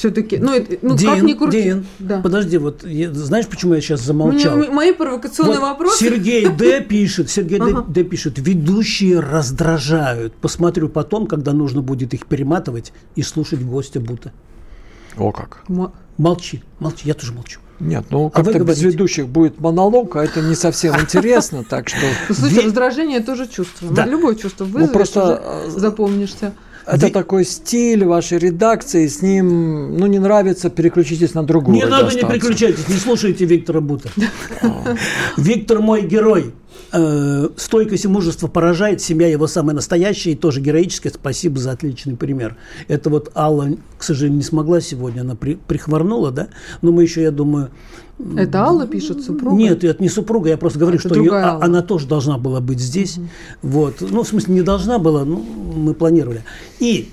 [0.03, 1.63] Все-таки, ну, это, ну Дин, как ни крути.
[1.63, 2.19] Дин, да.
[2.19, 4.57] подожди, вот я, знаешь, почему я сейчас замолчал?
[4.57, 6.03] Мне, мои провокационные вот вопросы.
[6.03, 7.85] Сергей Д пишет, Сергей ага.
[7.87, 10.33] Д пишет, ведущие раздражают.
[10.33, 14.33] Посмотрю потом, когда нужно будет их перематывать и слушать гостя Бута.
[15.15, 15.63] О как.
[16.17, 17.61] Молчи, молчи, я тоже молчу.
[17.79, 22.05] Нет, ну а как-то без ведущих будет монолог, а это не совсем интересно, так что...
[22.29, 23.89] Слушай, раздражение тоже чувство.
[23.89, 24.05] Да.
[24.05, 26.53] Любое чувство вызовет, ну, просто э, запомнишься.
[26.85, 27.11] Это Ви...
[27.11, 31.77] такой стиль вашей редакции, с ним, ну, не нравится, переключитесь на другую.
[31.77, 34.09] Не надо, не переключайтесь, не слушайте Виктора Бута.
[35.37, 36.51] Виктор мой герой.
[36.95, 41.11] Э, стойкость и мужество поражает, семья его самая настоящая и тоже героическая.
[41.11, 42.55] Спасибо за отличный пример.
[42.87, 46.49] Это вот Алла, к сожалению, не смогла сегодня, она при, прихворнула, да?
[46.83, 47.71] Но мы еще, я думаю...
[48.37, 49.57] Это Алла пишет, супруга?
[49.57, 52.61] Нет, это не супруга, я просто говорю, а что ее, а, она тоже должна была
[52.61, 53.17] быть здесь.
[53.17, 53.27] Угу.
[53.63, 53.95] Вот.
[54.01, 56.43] Ну, в смысле, не должна была, ну, мы планировали.
[56.79, 57.09] И,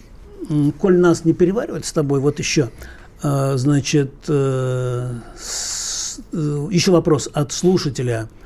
[0.78, 2.68] коль нас не переваривать с тобой, вот еще,
[3.22, 5.10] э, значит, э,
[6.32, 8.28] еще вопрос от слушателя–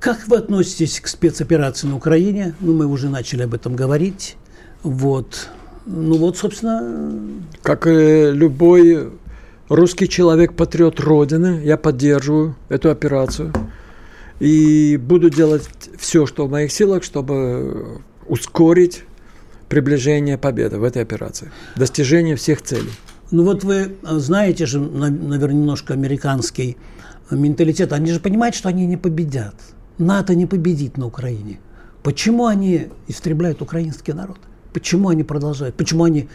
[0.00, 2.54] как вы относитесь к спецоперации на Украине?
[2.60, 4.36] Ну, мы уже начали об этом говорить.
[4.82, 5.48] Вот.
[5.86, 7.20] Ну вот, собственно...
[7.62, 9.10] Как и любой
[9.68, 13.52] русский человек, патриот Родины, я поддерживаю эту операцию.
[14.38, 19.04] И буду делать все, что в моих силах, чтобы ускорить
[19.68, 22.92] приближение победы в этой операции, достижение всех целей.
[23.30, 26.76] Ну вот вы знаете же, наверное, немножко американский
[27.30, 27.92] менталитет.
[27.92, 29.54] Они же понимают, что они не победят.
[29.98, 31.60] НАТО не победит на Украине.
[32.02, 34.38] Почему они истребляют украинский народ?
[34.72, 35.74] Почему они продолжают?
[35.76, 36.28] Почему они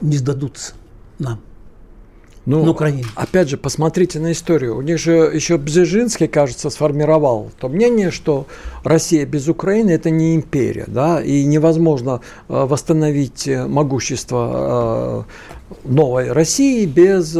[0.00, 0.74] не сдадутся
[1.18, 1.40] нам?
[2.44, 3.04] ну, на Украине.
[3.14, 4.76] Опять же, посмотрите на историю.
[4.76, 8.46] У них же еще Бзежинский, кажется, сформировал то мнение, что
[8.82, 15.26] Россия без Украины– это не империя, да, и невозможно э, восстановить э, могущество
[15.61, 17.32] э, новой России без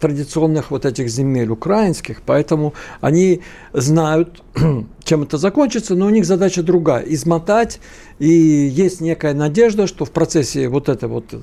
[0.00, 2.22] традиционных вот этих земель украинских.
[2.24, 3.42] Поэтому они
[3.72, 4.42] знают,
[5.04, 7.80] чем это закончится, но у них задача другая– измотать,
[8.18, 11.34] и есть некая надежда, что в процессе вот этой вот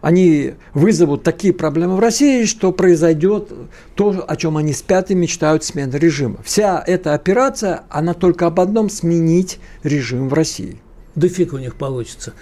[0.00, 3.52] они вызовут такие проблемы в России, что произойдет
[3.94, 6.38] то, о чем они спят и мечтают смена режима.
[6.44, 10.80] Вся эта операция, она только об одном– сменить режим в России.
[11.14, 12.32] Да фиг у них получится.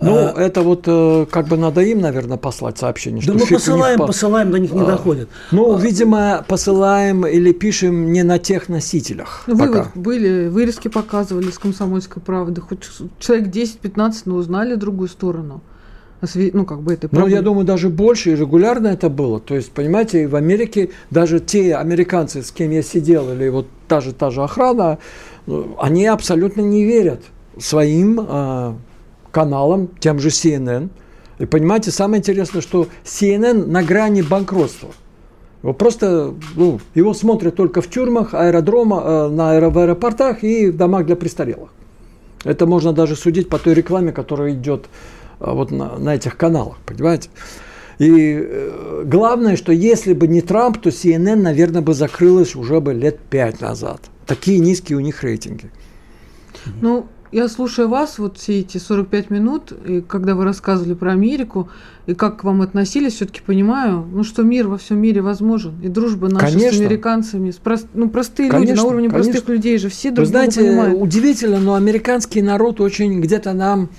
[0.00, 3.22] Ну, а, это вот э, как бы надо им, наверное, послать сообщение.
[3.26, 4.06] Да мы посылаем, по...
[4.06, 5.28] посылаем, до них не а, доходит.
[5.52, 9.44] Ну, а, видимо, посылаем или пишем не на тех носителях.
[9.46, 9.92] Вы пока.
[9.94, 12.62] были, вырезки показывали с комсомольской правды.
[12.62, 12.80] Хоть
[13.18, 15.60] человек 10-15, но узнали другую сторону
[16.52, 19.40] ну, как бы это Ну, я думаю, даже больше и регулярно это было.
[19.40, 24.00] То есть, понимаете, в Америке даже те американцы, с кем я сидел, или вот та
[24.00, 24.98] же, та же охрана,
[25.46, 27.22] ну, они абсолютно не верят
[27.58, 28.74] своим э,
[29.30, 30.90] каналам, тем же CNN.
[31.38, 34.90] И понимаете, самое интересное, что CNN на грани банкротства.
[35.62, 41.06] Его просто, ну, его смотрят только в тюрьмах, аэродрома, э, на аэропортах и в домах
[41.06, 41.70] для престарелых.
[42.44, 44.86] Это можно даже судить по той рекламе, которая идет
[45.38, 47.28] а, вот на, на этих каналах, понимаете?
[47.98, 52.94] И э, главное, что если бы не Трамп, то CNN, наверное, бы закрылась уже бы
[52.94, 54.00] лет пять назад.
[54.26, 55.70] Такие низкие у них рейтинги.
[56.80, 61.68] Ну, я слушаю вас вот все эти 45 минут, и когда вы рассказывали про Америку,
[62.06, 65.74] и как к вам относились, все-таки понимаю, ну, что мир во всем мире возможен.
[65.82, 66.78] И дружба наша конечно.
[66.78, 69.32] с американцами, с прост, ну, простые конечно, люди, на уровне конечно.
[69.32, 71.00] простых людей же все друг Вы знаете, понимают.
[71.00, 73.90] удивительно, но американский народ очень где-то нам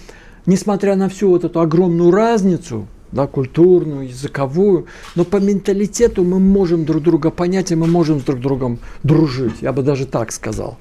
[0.45, 6.85] несмотря на всю вот эту огромную разницу, да, культурную, языковую, но по менталитету мы можем
[6.85, 10.77] друг друга понять, и мы можем с друг другом дружить, я бы даже так сказал.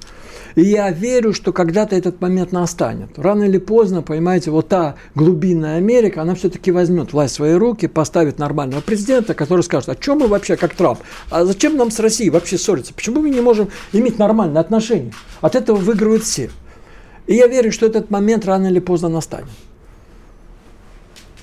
[0.55, 3.19] И я верю, что когда-то этот момент настанет.
[3.19, 7.87] Рано или поздно, понимаете, вот та глубинная Америка, она все-таки возьмет власть в свои руки,
[7.87, 11.99] поставит нормального президента, который скажет, а чем мы вообще, как Трамп, а зачем нам с
[12.01, 12.95] Россией вообще ссориться?
[12.95, 15.13] Почему мы не можем иметь нормальные отношения?
[15.41, 16.51] От этого выигрывают все.
[17.27, 19.49] И я верю, что этот момент рано или поздно настанет.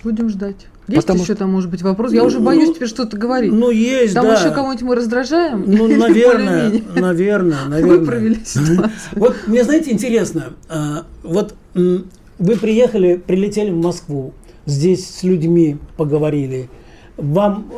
[0.03, 0.67] Будем ждать.
[0.87, 1.23] Есть Потому...
[1.23, 2.13] еще там, может быть, вопрос?
[2.13, 3.51] Я уже боюсь теперь что-то говорить.
[3.51, 4.39] Ну, есть, там да.
[4.39, 5.65] еще кого-нибудь мы раздражаем?
[5.67, 7.97] Ну, наверное, наверное, наверное.
[7.97, 8.91] Выправили ситуацию.
[9.15, 14.33] Вот мне, знаете, интересно, а, вот вы приехали, прилетели в Москву,
[14.65, 16.69] здесь с людьми поговорили,
[17.17, 17.75] вам э,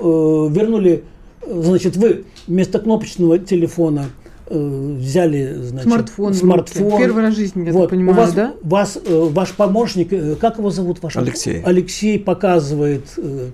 [0.51, 1.03] вернули,
[1.47, 4.18] значит, вы вместо кнопочного телефона Э,
[4.49, 6.97] взяли значит, смартфон, смартфон.
[6.97, 7.81] первый раз в жизни, я вот.
[7.81, 8.53] так понимаю, У вас, да?
[8.63, 11.01] Вас, э, ваш помощник, э, как его зовут?
[11.03, 11.61] Ваш Алексей.
[11.63, 13.05] Алексей показывает,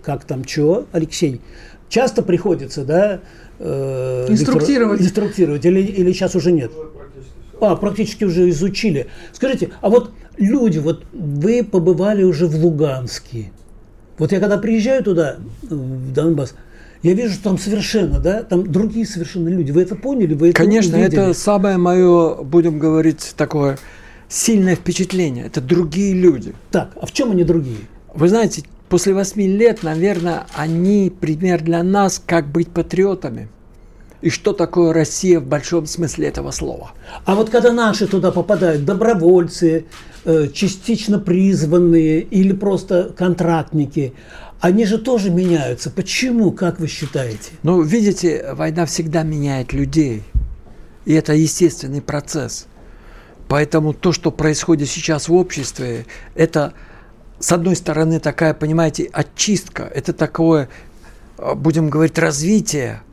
[0.04, 0.86] как там что.
[0.92, 1.42] Алексей,
[1.90, 3.20] часто приходится, да?
[3.60, 5.00] Инструктировать.
[5.00, 6.72] Виктор, инструктировать или, или сейчас уже нет?
[7.62, 9.08] А, практически уже изучили.
[9.32, 13.52] Скажите, а вот люди, вот вы побывали уже в Луганске.
[14.18, 16.56] Вот я когда приезжаю туда, в Донбасс,
[17.06, 19.72] я вижу, что там совершенно, да, там другие совершенно люди.
[19.72, 20.34] Вы это поняли?
[20.34, 21.22] Вы это Конечно, увидели?
[21.22, 23.78] это самое мое, будем говорить, такое
[24.28, 25.46] сильное впечатление.
[25.46, 26.56] Это другие люди.
[26.72, 27.78] Так, а в чем они другие?
[28.16, 33.50] Вы знаете, после восьми лет, наверное, они пример для нас, как быть патриотами.
[34.22, 36.94] И что такое Россия в большом смысле этого слова.
[37.26, 39.86] А вот когда наши туда попадают, добровольцы,
[40.24, 44.14] э, частично призванные или просто контрактники,
[44.66, 45.92] они же тоже меняются.
[45.92, 47.52] Почему, как вы считаете?
[47.62, 50.24] Ну, видите, война всегда меняет людей.
[51.06, 52.66] И это естественный процесс.
[53.48, 56.74] Поэтому то, что происходит сейчас в обществе, это,
[57.40, 59.84] с одной стороны, такая, понимаете, очистка.
[59.84, 60.68] Это такое,
[61.38, 63.04] будем говорить, развитие.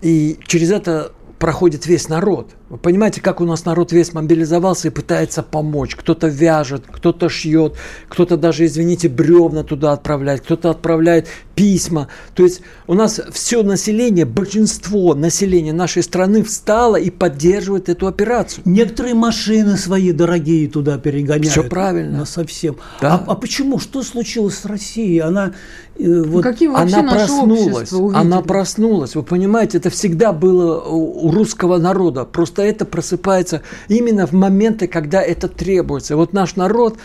[0.00, 2.52] И через это проходит весь народ.
[2.68, 5.96] Вы понимаете, как у нас народ весь мобилизовался и пытается помочь.
[5.96, 7.74] Кто-то вяжет, кто-то шьет,
[8.08, 12.08] кто-то даже, извините, бревна туда отправляет, кто-то отправляет письма.
[12.34, 18.62] То есть у нас все население, большинство населения нашей страны встало и поддерживает эту операцию.
[18.66, 21.50] Некоторые машины свои дорогие туда перегоняют.
[21.50, 22.26] Все правильно.
[22.26, 22.76] Совсем.
[23.00, 23.14] Да.
[23.14, 23.78] А, а почему?
[23.78, 25.20] Что случилось с Россией?
[25.20, 25.52] Она
[25.98, 27.92] э, вот, Каким она проснулась.
[27.92, 29.14] Она проснулась.
[29.14, 32.24] Вы понимаете, это всегда было у русского народа.
[32.26, 36.16] Просто что это просыпается именно в моменты, когда это требуется.
[36.16, 36.98] Вот наш народ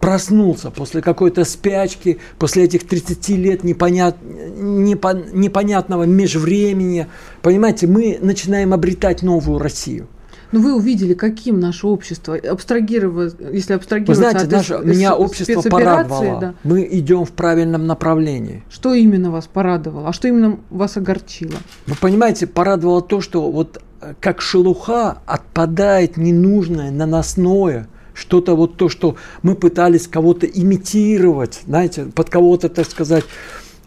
[0.00, 7.06] проснулся после какой-то спячки, после этих 30 лет непонят, непо, непонятного межвремени.
[7.40, 10.08] Понимаете, мы начинаем обретать новую Россию.
[10.52, 15.60] Но вы увидели, каким наше общество, абстрагировать, если абстрагироваться Вы знаете, от наше, меня общество
[15.62, 16.40] порадовало.
[16.40, 16.54] Да.
[16.64, 18.62] Мы идем в правильном направлении.
[18.70, 20.08] Что именно вас порадовало?
[20.08, 21.56] А что именно вас огорчило?
[21.86, 23.80] Вы понимаете, порадовало то, что вот э,
[24.20, 32.30] как шелуха отпадает ненужное, наносное, что-то вот то, что мы пытались кого-то имитировать, знаете, под
[32.30, 33.24] кого-то, так сказать,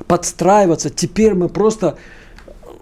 [0.07, 0.89] подстраиваться.
[0.89, 1.97] Теперь мы просто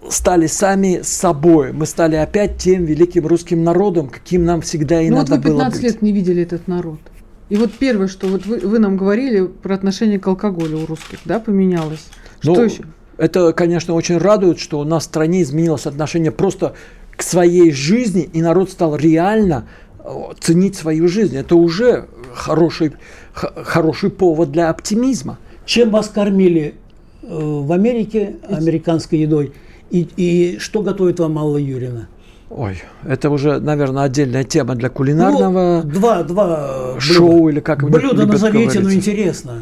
[0.08, 1.72] стали сами собой.
[1.72, 5.50] Мы стали опять тем великим русским народом, каким нам всегда и ну, надо вот вы
[5.50, 7.00] 15 лет не видели этот народ.
[7.48, 11.18] И вот первое, что вот вы, вы нам говорили про отношение к алкоголю у русских,
[11.24, 12.06] да, поменялось.
[12.40, 12.84] Что ну, еще?
[13.18, 16.74] Это, конечно, очень радует, что у нас в стране изменилось отношение просто
[17.20, 19.66] к своей жизни, и народ стал реально
[19.98, 20.10] э,
[20.40, 21.36] ценить свою жизнь.
[21.36, 22.92] Это уже хороший,
[23.34, 25.36] хороший повод для оптимизма.
[25.66, 26.76] Чем вас кормили
[27.22, 29.52] э, в Америке американской едой?
[29.90, 32.08] И, и что готовит вам Алла Юрина?
[32.48, 37.50] Ой, это уже, наверное, отдельная тема для кулинарного ну, два, два шоу блюда.
[37.50, 39.60] или как Блюдо назовите, но интересно.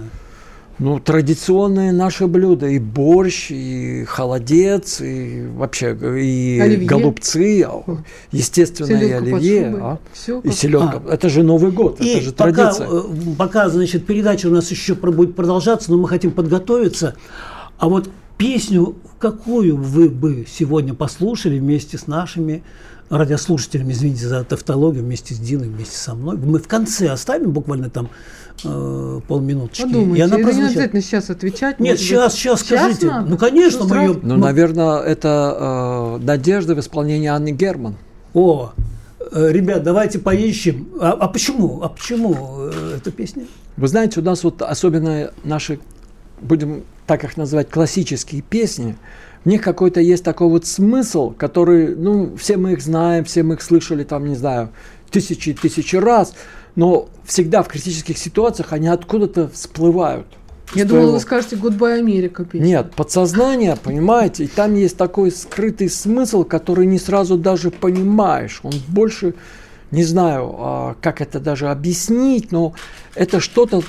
[0.79, 2.69] Ну, традиционные наши блюда.
[2.69, 6.87] И борщ, и холодец, и вообще и оливье.
[6.87, 7.83] голубцы, а,
[8.31, 9.77] естественно, селедка и оливье.
[9.81, 9.99] А?
[10.13, 11.03] Все и селедка.
[11.05, 11.15] А.
[11.15, 12.89] Это же Новый год, и это же пока, традиция.
[12.91, 13.03] Э,
[13.37, 17.17] пока, значит, передача у нас еще будет продолжаться, но мы хотим подготовиться.
[17.79, 22.63] А вот песню, какую вы бы сегодня послушали вместе с нашими
[23.11, 26.37] радиослушателями, извините за тавтологию, вместе с Диной, вместе со мной.
[26.37, 28.11] Мы в конце оставим буквально там
[28.65, 29.83] э, полминуточки.
[29.83, 30.59] Подумайте, и она прозвучит.
[30.59, 31.81] не обязательно сейчас отвечать.
[31.81, 32.41] Нет, сейчас, быть.
[32.41, 33.07] сейчас скажите.
[33.07, 33.31] Надо?
[33.31, 34.21] Ну, конечно, ну, мы ее...
[34.23, 37.97] Ну, наверное, это э, «Надежда» в исполнении Анны Герман.
[38.35, 38.73] О,
[39.33, 40.89] э, ребят, давайте поищем.
[41.01, 41.83] А, а почему?
[41.83, 43.47] А почему э, эта песня?
[43.77, 45.81] Вы знаете, у нас вот особенно наши,
[46.41, 48.97] будем так их называть, классические песни,
[49.49, 53.63] них какой-то есть такой вот смысл, который, ну, все мы их знаем, все мы их
[53.63, 54.71] слышали, там, не знаю,
[55.11, 56.35] тысячи и тысячи раз,
[56.77, 60.27] но всегда в критических ситуациях они откуда-то всплывают.
[60.75, 62.67] Я думала, вы скажете «Goodbye, Америка» песню.
[62.67, 68.61] Нет, подсознание, понимаете, и там есть такой скрытый смысл, который не сразу даже понимаешь.
[68.63, 69.35] Он больше,
[69.91, 72.75] не знаю, а, как это даже объяснить, но
[73.15, 73.83] это что-то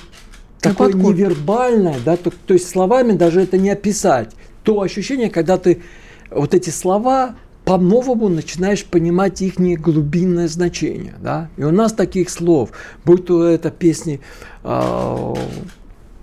[0.62, 4.34] такое невербальное, да, то, то есть словами даже это не описать.
[4.64, 5.82] То ощущение, когда ты
[6.30, 7.36] вот эти слова
[7.66, 11.14] по-новому начинаешь понимать их глубинное значение.
[11.22, 11.50] Да?
[11.58, 12.72] И у нас таких слов,
[13.06, 14.22] будь то это песни
[14.64, 15.34] э,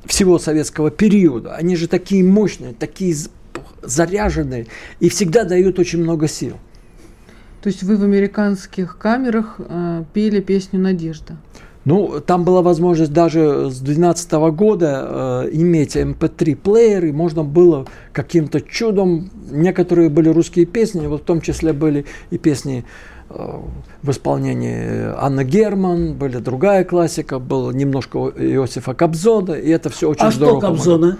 [0.07, 3.15] всего советского периода, они же такие мощные, такие
[3.83, 4.67] заряженные
[5.01, 6.57] и всегда дают очень много сил.
[7.63, 11.37] То есть вы в американских камерах э, пели песню «Надежда»?
[11.87, 17.87] Ну, там была возможность даже с 2012 года э, иметь MP3-плеер, эм и можно было
[18.13, 22.85] каким-то чудом, некоторые были русские песни, вот в том числе были и песни
[23.31, 23.61] э,
[24.03, 30.27] в исполнении Анны Герман, были другая классика, был немножко Иосифа Кобзона, и это все очень
[30.27, 30.57] а здорово.
[30.57, 31.19] А что Кобзона?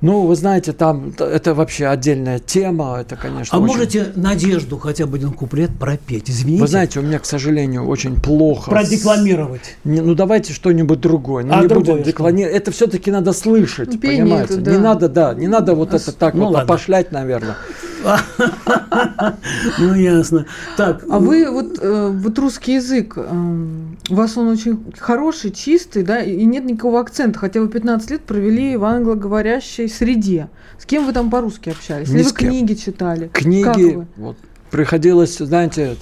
[0.00, 3.56] Ну, вы знаете, там это вообще отдельная тема, это, конечно.
[3.56, 3.74] А очень...
[3.74, 6.30] можете Надежду хотя бы один куплет пропеть?
[6.30, 6.62] Извините.
[6.62, 8.70] Вы знаете, у меня, к сожалению, очень плохо.
[8.70, 9.76] Продекламировать.
[9.84, 9.88] С...
[9.88, 11.44] Не, ну давайте что-нибудь другое.
[11.44, 12.56] Ну, а не будем декламировать.
[12.56, 14.54] Это все-таки надо слышать, ну, понимаете?
[14.54, 14.70] Это, да.
[14.70, 16.64] Не надо, да, не надо вот а, это так ну, вот ладно.
[16.64, 17.56] опошлять, наверное.
[19.78, 20.46] Ну ясно.
[20.76, 21.04] Так.
[21.08, 23.66] А вы вот э, вот русский язык, э,
[24.08, 28.22] у вас он очень хороший, чистый, да, и нет никакого акцента, хотя вы 15 лет
[28.22, 30.48] провели в англоговорящей среде.
[30.78, 32.08] С кем вы там по-русски общались?
[32.08, 33.28] Или вы книги читали?
[33.32, 34.06] Книги.
[34.16, 34.36] Вот,
[34.70, 35.96] приходилось, знаете,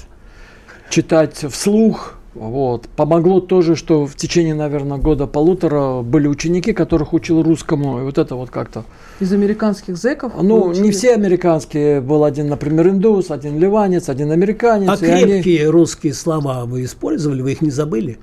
[0.90, 2.14] читать вслух.
[2.34, 2.88] Вот.
[2.94, 8.00] Помогло тоже, что в течение, наверное, года-полутора были ученики, которых учил русскому.
[8.00, 8.84] И вот это вот как-то...
[9.18, 10.32] Из американских зэков?
[10.40, 12.00] Ну, не все американские.
[12.00, 14.88] Был один, например, индус, один ливанец, один американец.
[14.88, 15.68] А крепкие они...
[15.68, 17.42] русские слова вы использовали?
[17.42, 18.18] Вы их не забыли?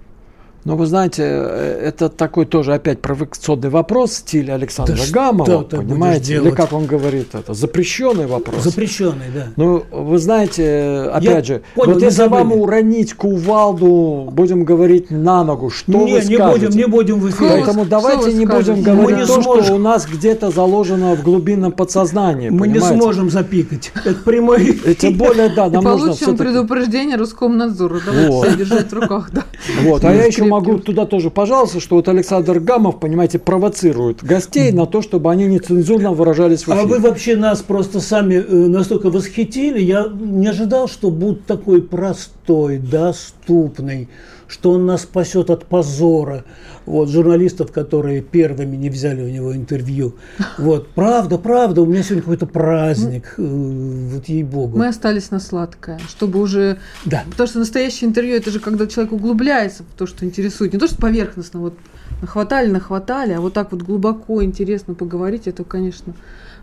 [0.66, 5.61] Но вы знаете, э, это такой тоже опять провокационный вопрос в стиле Александра да Гамова,
[5.61, 6.38] понимаете?
[6.38, 7.53] Или как он говорит это?
[7.53, 8.63] Запрещенный вопрос.
[8.63, 9.47] Запрещенный, да.
[9.57, 12.39] Ну, вы знаете, опять Я же, понял, вот если забыли.
[12.39, 16.34] вам уронить кувалду, будем говорить на ногу, что не, вы скажете?
[16.34, 17.49] Не будем, не будем в эфире.
[17.51, 19.63] Поэтому давайте не будем говорить не то, сможем.
[19.66, 22.49] что у нас где-то заложено в глубинном подсознании.
[22.49, 22.95] Мы понимаете?
[22.95, 23.91] не сможем запикать.
[24.03, 28.01] Это прямой И тем более, да, нам нужно Получим предупреждение Роскомнадзора.
[28.03, 29.43] Давайте держать в руках, да.
[29.84, 34.72] Вот, а я еще могу туда тоже, пожалуйста, что вот Александр Гамов, понимаете, провоцирует гостей
[34.72, 36.82] на то, чтобы они нецензурно выражались в эфире.
[36.82, 39.82] А вы вообще нас просто сами э, настолько восхитили.
[39.82, 44.09] Я не ожидал, что будет такой простой, доступный неприступный,
[44.47, 46.43] что он нас спасет от позора.
[46.85, 50.13] Вот, журналистов, которые первыми не взяли у него интервью.
[50.59, 54.77] Вот, правда, правда, у меня сегодня какой-то праздник, э, вот ей-богу.
[54.77, 56.77] Мы остались на сладкое, чтобы уже...
[57.05, 57.23] Да.
[57.31, 60.73] Потому что настоящее интервью, это же когда человек углубляется в то, что интересует.
[60.73, 61.73] Не то, что поверхностно, вот
[62.21, 66.13] нахватали, нахватали, а вот так вот глубоко, интересно поговорить, это, конечно,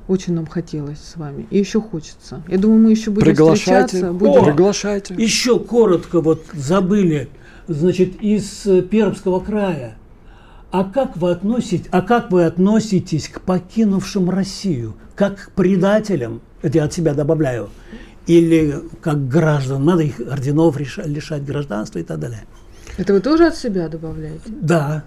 [0.08, 1.46] очень нам хотелось с вами.
[1.50, 2.42] И еще хочется.
[2.48, 3.86] Я думаю, мы еще будем приглашайте.
[3.86, 4.12] встречаться.
[4.12, 4.42] Будем...
[4.42, 5.14] О, приглашайте.
[5.14, 7.28] Еще коротко вот забыли,
[7.68, 9.96] значит, из э, Пермского края.
[10.70, 14.94] А как вы относитесь, а как вы относитесь к покинувшим Россию?
[15.14, 16.40] Как к предателям?
[16.62, 17.68] Это я от себя добавляю.
[18.26, 19.84] Или как граждан?
[19.84, 22.44] Надо их орденов лишать гражданства и так далее.
[22.96, 24.42] Это вы тоже от себя добавляете?
[24.46, 25.04] Да.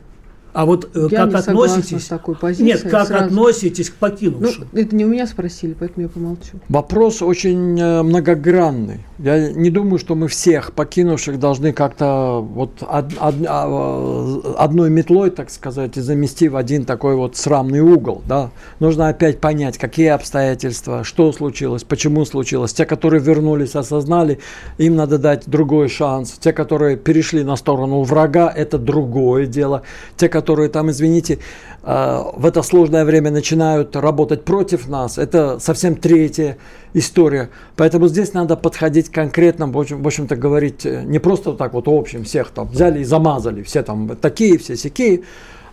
[0.56, 2.06] А вот э, я как относитесь?
[2.06, 3.26] С такой позицией, Нет, как сразу...
[3.26, 4.70] относитесь к покинувшим?
[4.72, 6.62] Ну, это не у меня спросили, поэтому я помолчу.
[6.70, 9.02] Вопрос очень э, многогранный.
[9.20, 15.30] Я не думаю, что мы всех покинувших должны как-то вот од, од, а, одной метлой,
[15.30, 18.22] так сказать, и замести в один такой вот срамный угол.
[18.26, 18.52] Да?
[18.80, 22.74] Нужно опять понять, какие обстоятельства, что случилось, почему случилось.
[22.74, 24.40] Те, которые вернулись, осознали,
[24.78, 26.38] им надо дать другой шанс.
[26.40, 29.82] Те, которые перешли на сторону врага, это другое дело.
[30.16, 31.40] Те, которые которые там, извините,
[31.82, 36.58] э, в это сложное время начинают работать против нас, это совсем третья
[36.94, 37.50] история.
[37.76, 42.50] Поэтому здесь надо подходить конкретно, в общем-то говорить э, не просто так вот общем всех
[42.50, 45.22] там взяли и замазали, все там такие, все сякие.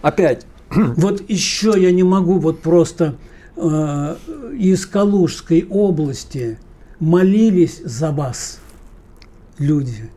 [0.00, 0.46] Опять.
[0.96, 3.16] Вот еще я не могу вот просто
[3.56, 4.16] э,
[4.58, 6.58] из Калужской области
[6.98, 8.58] молились за вас
[9.58, 10.10] люди.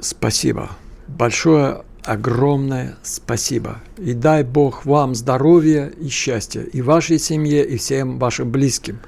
[0.00, 0.70] Спасибо
[1.06, 3.80] большое огромное спасибо.
[3.98, 8.98] И дай Бог вам здоровья и счастья, и вашей семье, и всем вашим близким,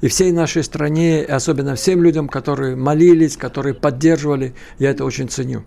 [0.00, 4.54] и всей нашей стране, и особенно всем людям, которые молились, которые поддерживали.
[4.78, 5.64] Я это очень ценю.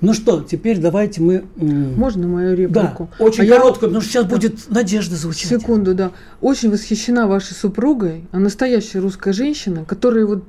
[0.00, 1.44] Ну что, теперь давайте мы...
[1.56, 3.10] Можно мою реплику?
[3.18, 4.36] Да, очень а короткую, потому что сейчас да.
[4.36, 5.48] будет Надежда звучать.
[5.48, 6.12] Секунду, да.
[6.40, 10.44] Очень восхищена вашей супругой, а настоящая русская женщина, которая вот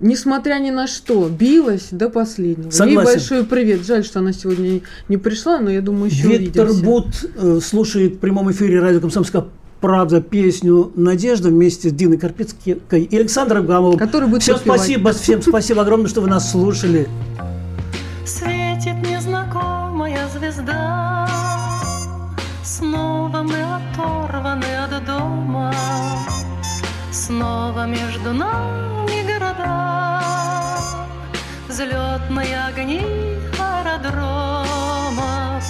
[0.00, 2.70] несмотря ни на что, билась до последнего.
[2.70, 2.98] Согласен.
[2.98, 3.86] Ей большой привет.
[3.86, 6.84] Жаль, что она сегодня не пришла, но я думаю, еще Виктор увидимся.
[6.84, 9.46] Бут э, слушает в прямом эфире радио «Комсомольская
[9.80, 13.98] правда» песню «Надежда» вместе с Диной Карпицкой и Александром Гамовым.
[13.98, 17.08] Который будет Всем спасибо, всем спасибо огромное, что вы нас слушали.
[18.24, 21.28] Светит незнакомая звезда,
[22.62, 25.74] Снова мы оторваны от дома,
[27.10, 28.97] Снова между нами
[29.58, 30.22] города,
[31.68, 33.02] Взлетные огни
[33.58, 35.64] аэродромов.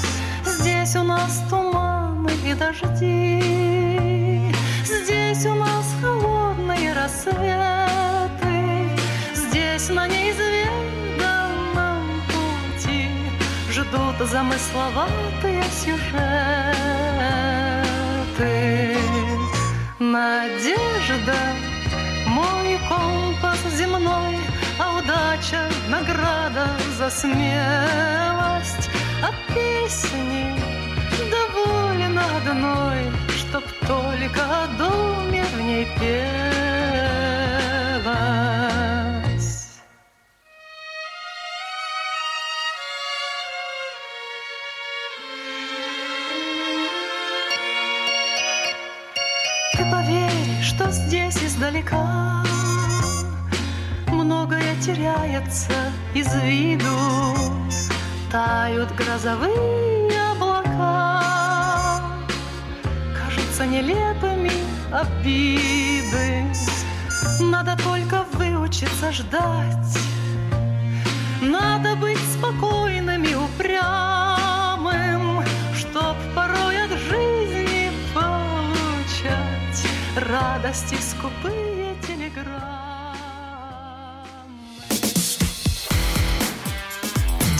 [0.45, 4.53] Здесь у нас туманы и дожди,
[4.84, 8.91] Здесь у нас холодные рассветы,
[9.34, 13.11] Здесь на неизведанном пути
[13.70, 16.18] Ждут замысловатые сюжеты.
[19.99, 21.34] Надежда,
[22.39, 24.36] мой компас земной,
[24.78, 26.66] А удача— награда
[26.99, 28.86] за смелость,
[29.26, 30.45] А песни
[31.34, 33.01] доволен одной,
[33.41, 36.18] Чтоб только о доме в ней пела.
[55.39, 56.89] Теряется из виду
[58.30, 62.03] Тают грозовые облака
[63.16, 64.53] Кажутся нелепыми
[64.93, 66.45] обиды
[67.41, 69.99] Надо только выучиться ждать
[71.41, 73.82] Надо быть спокойным и упрямым
[75.74, 79.86] Чтоб порой от жизни получать
[80.16, 82.78] радости скупые телеграммы.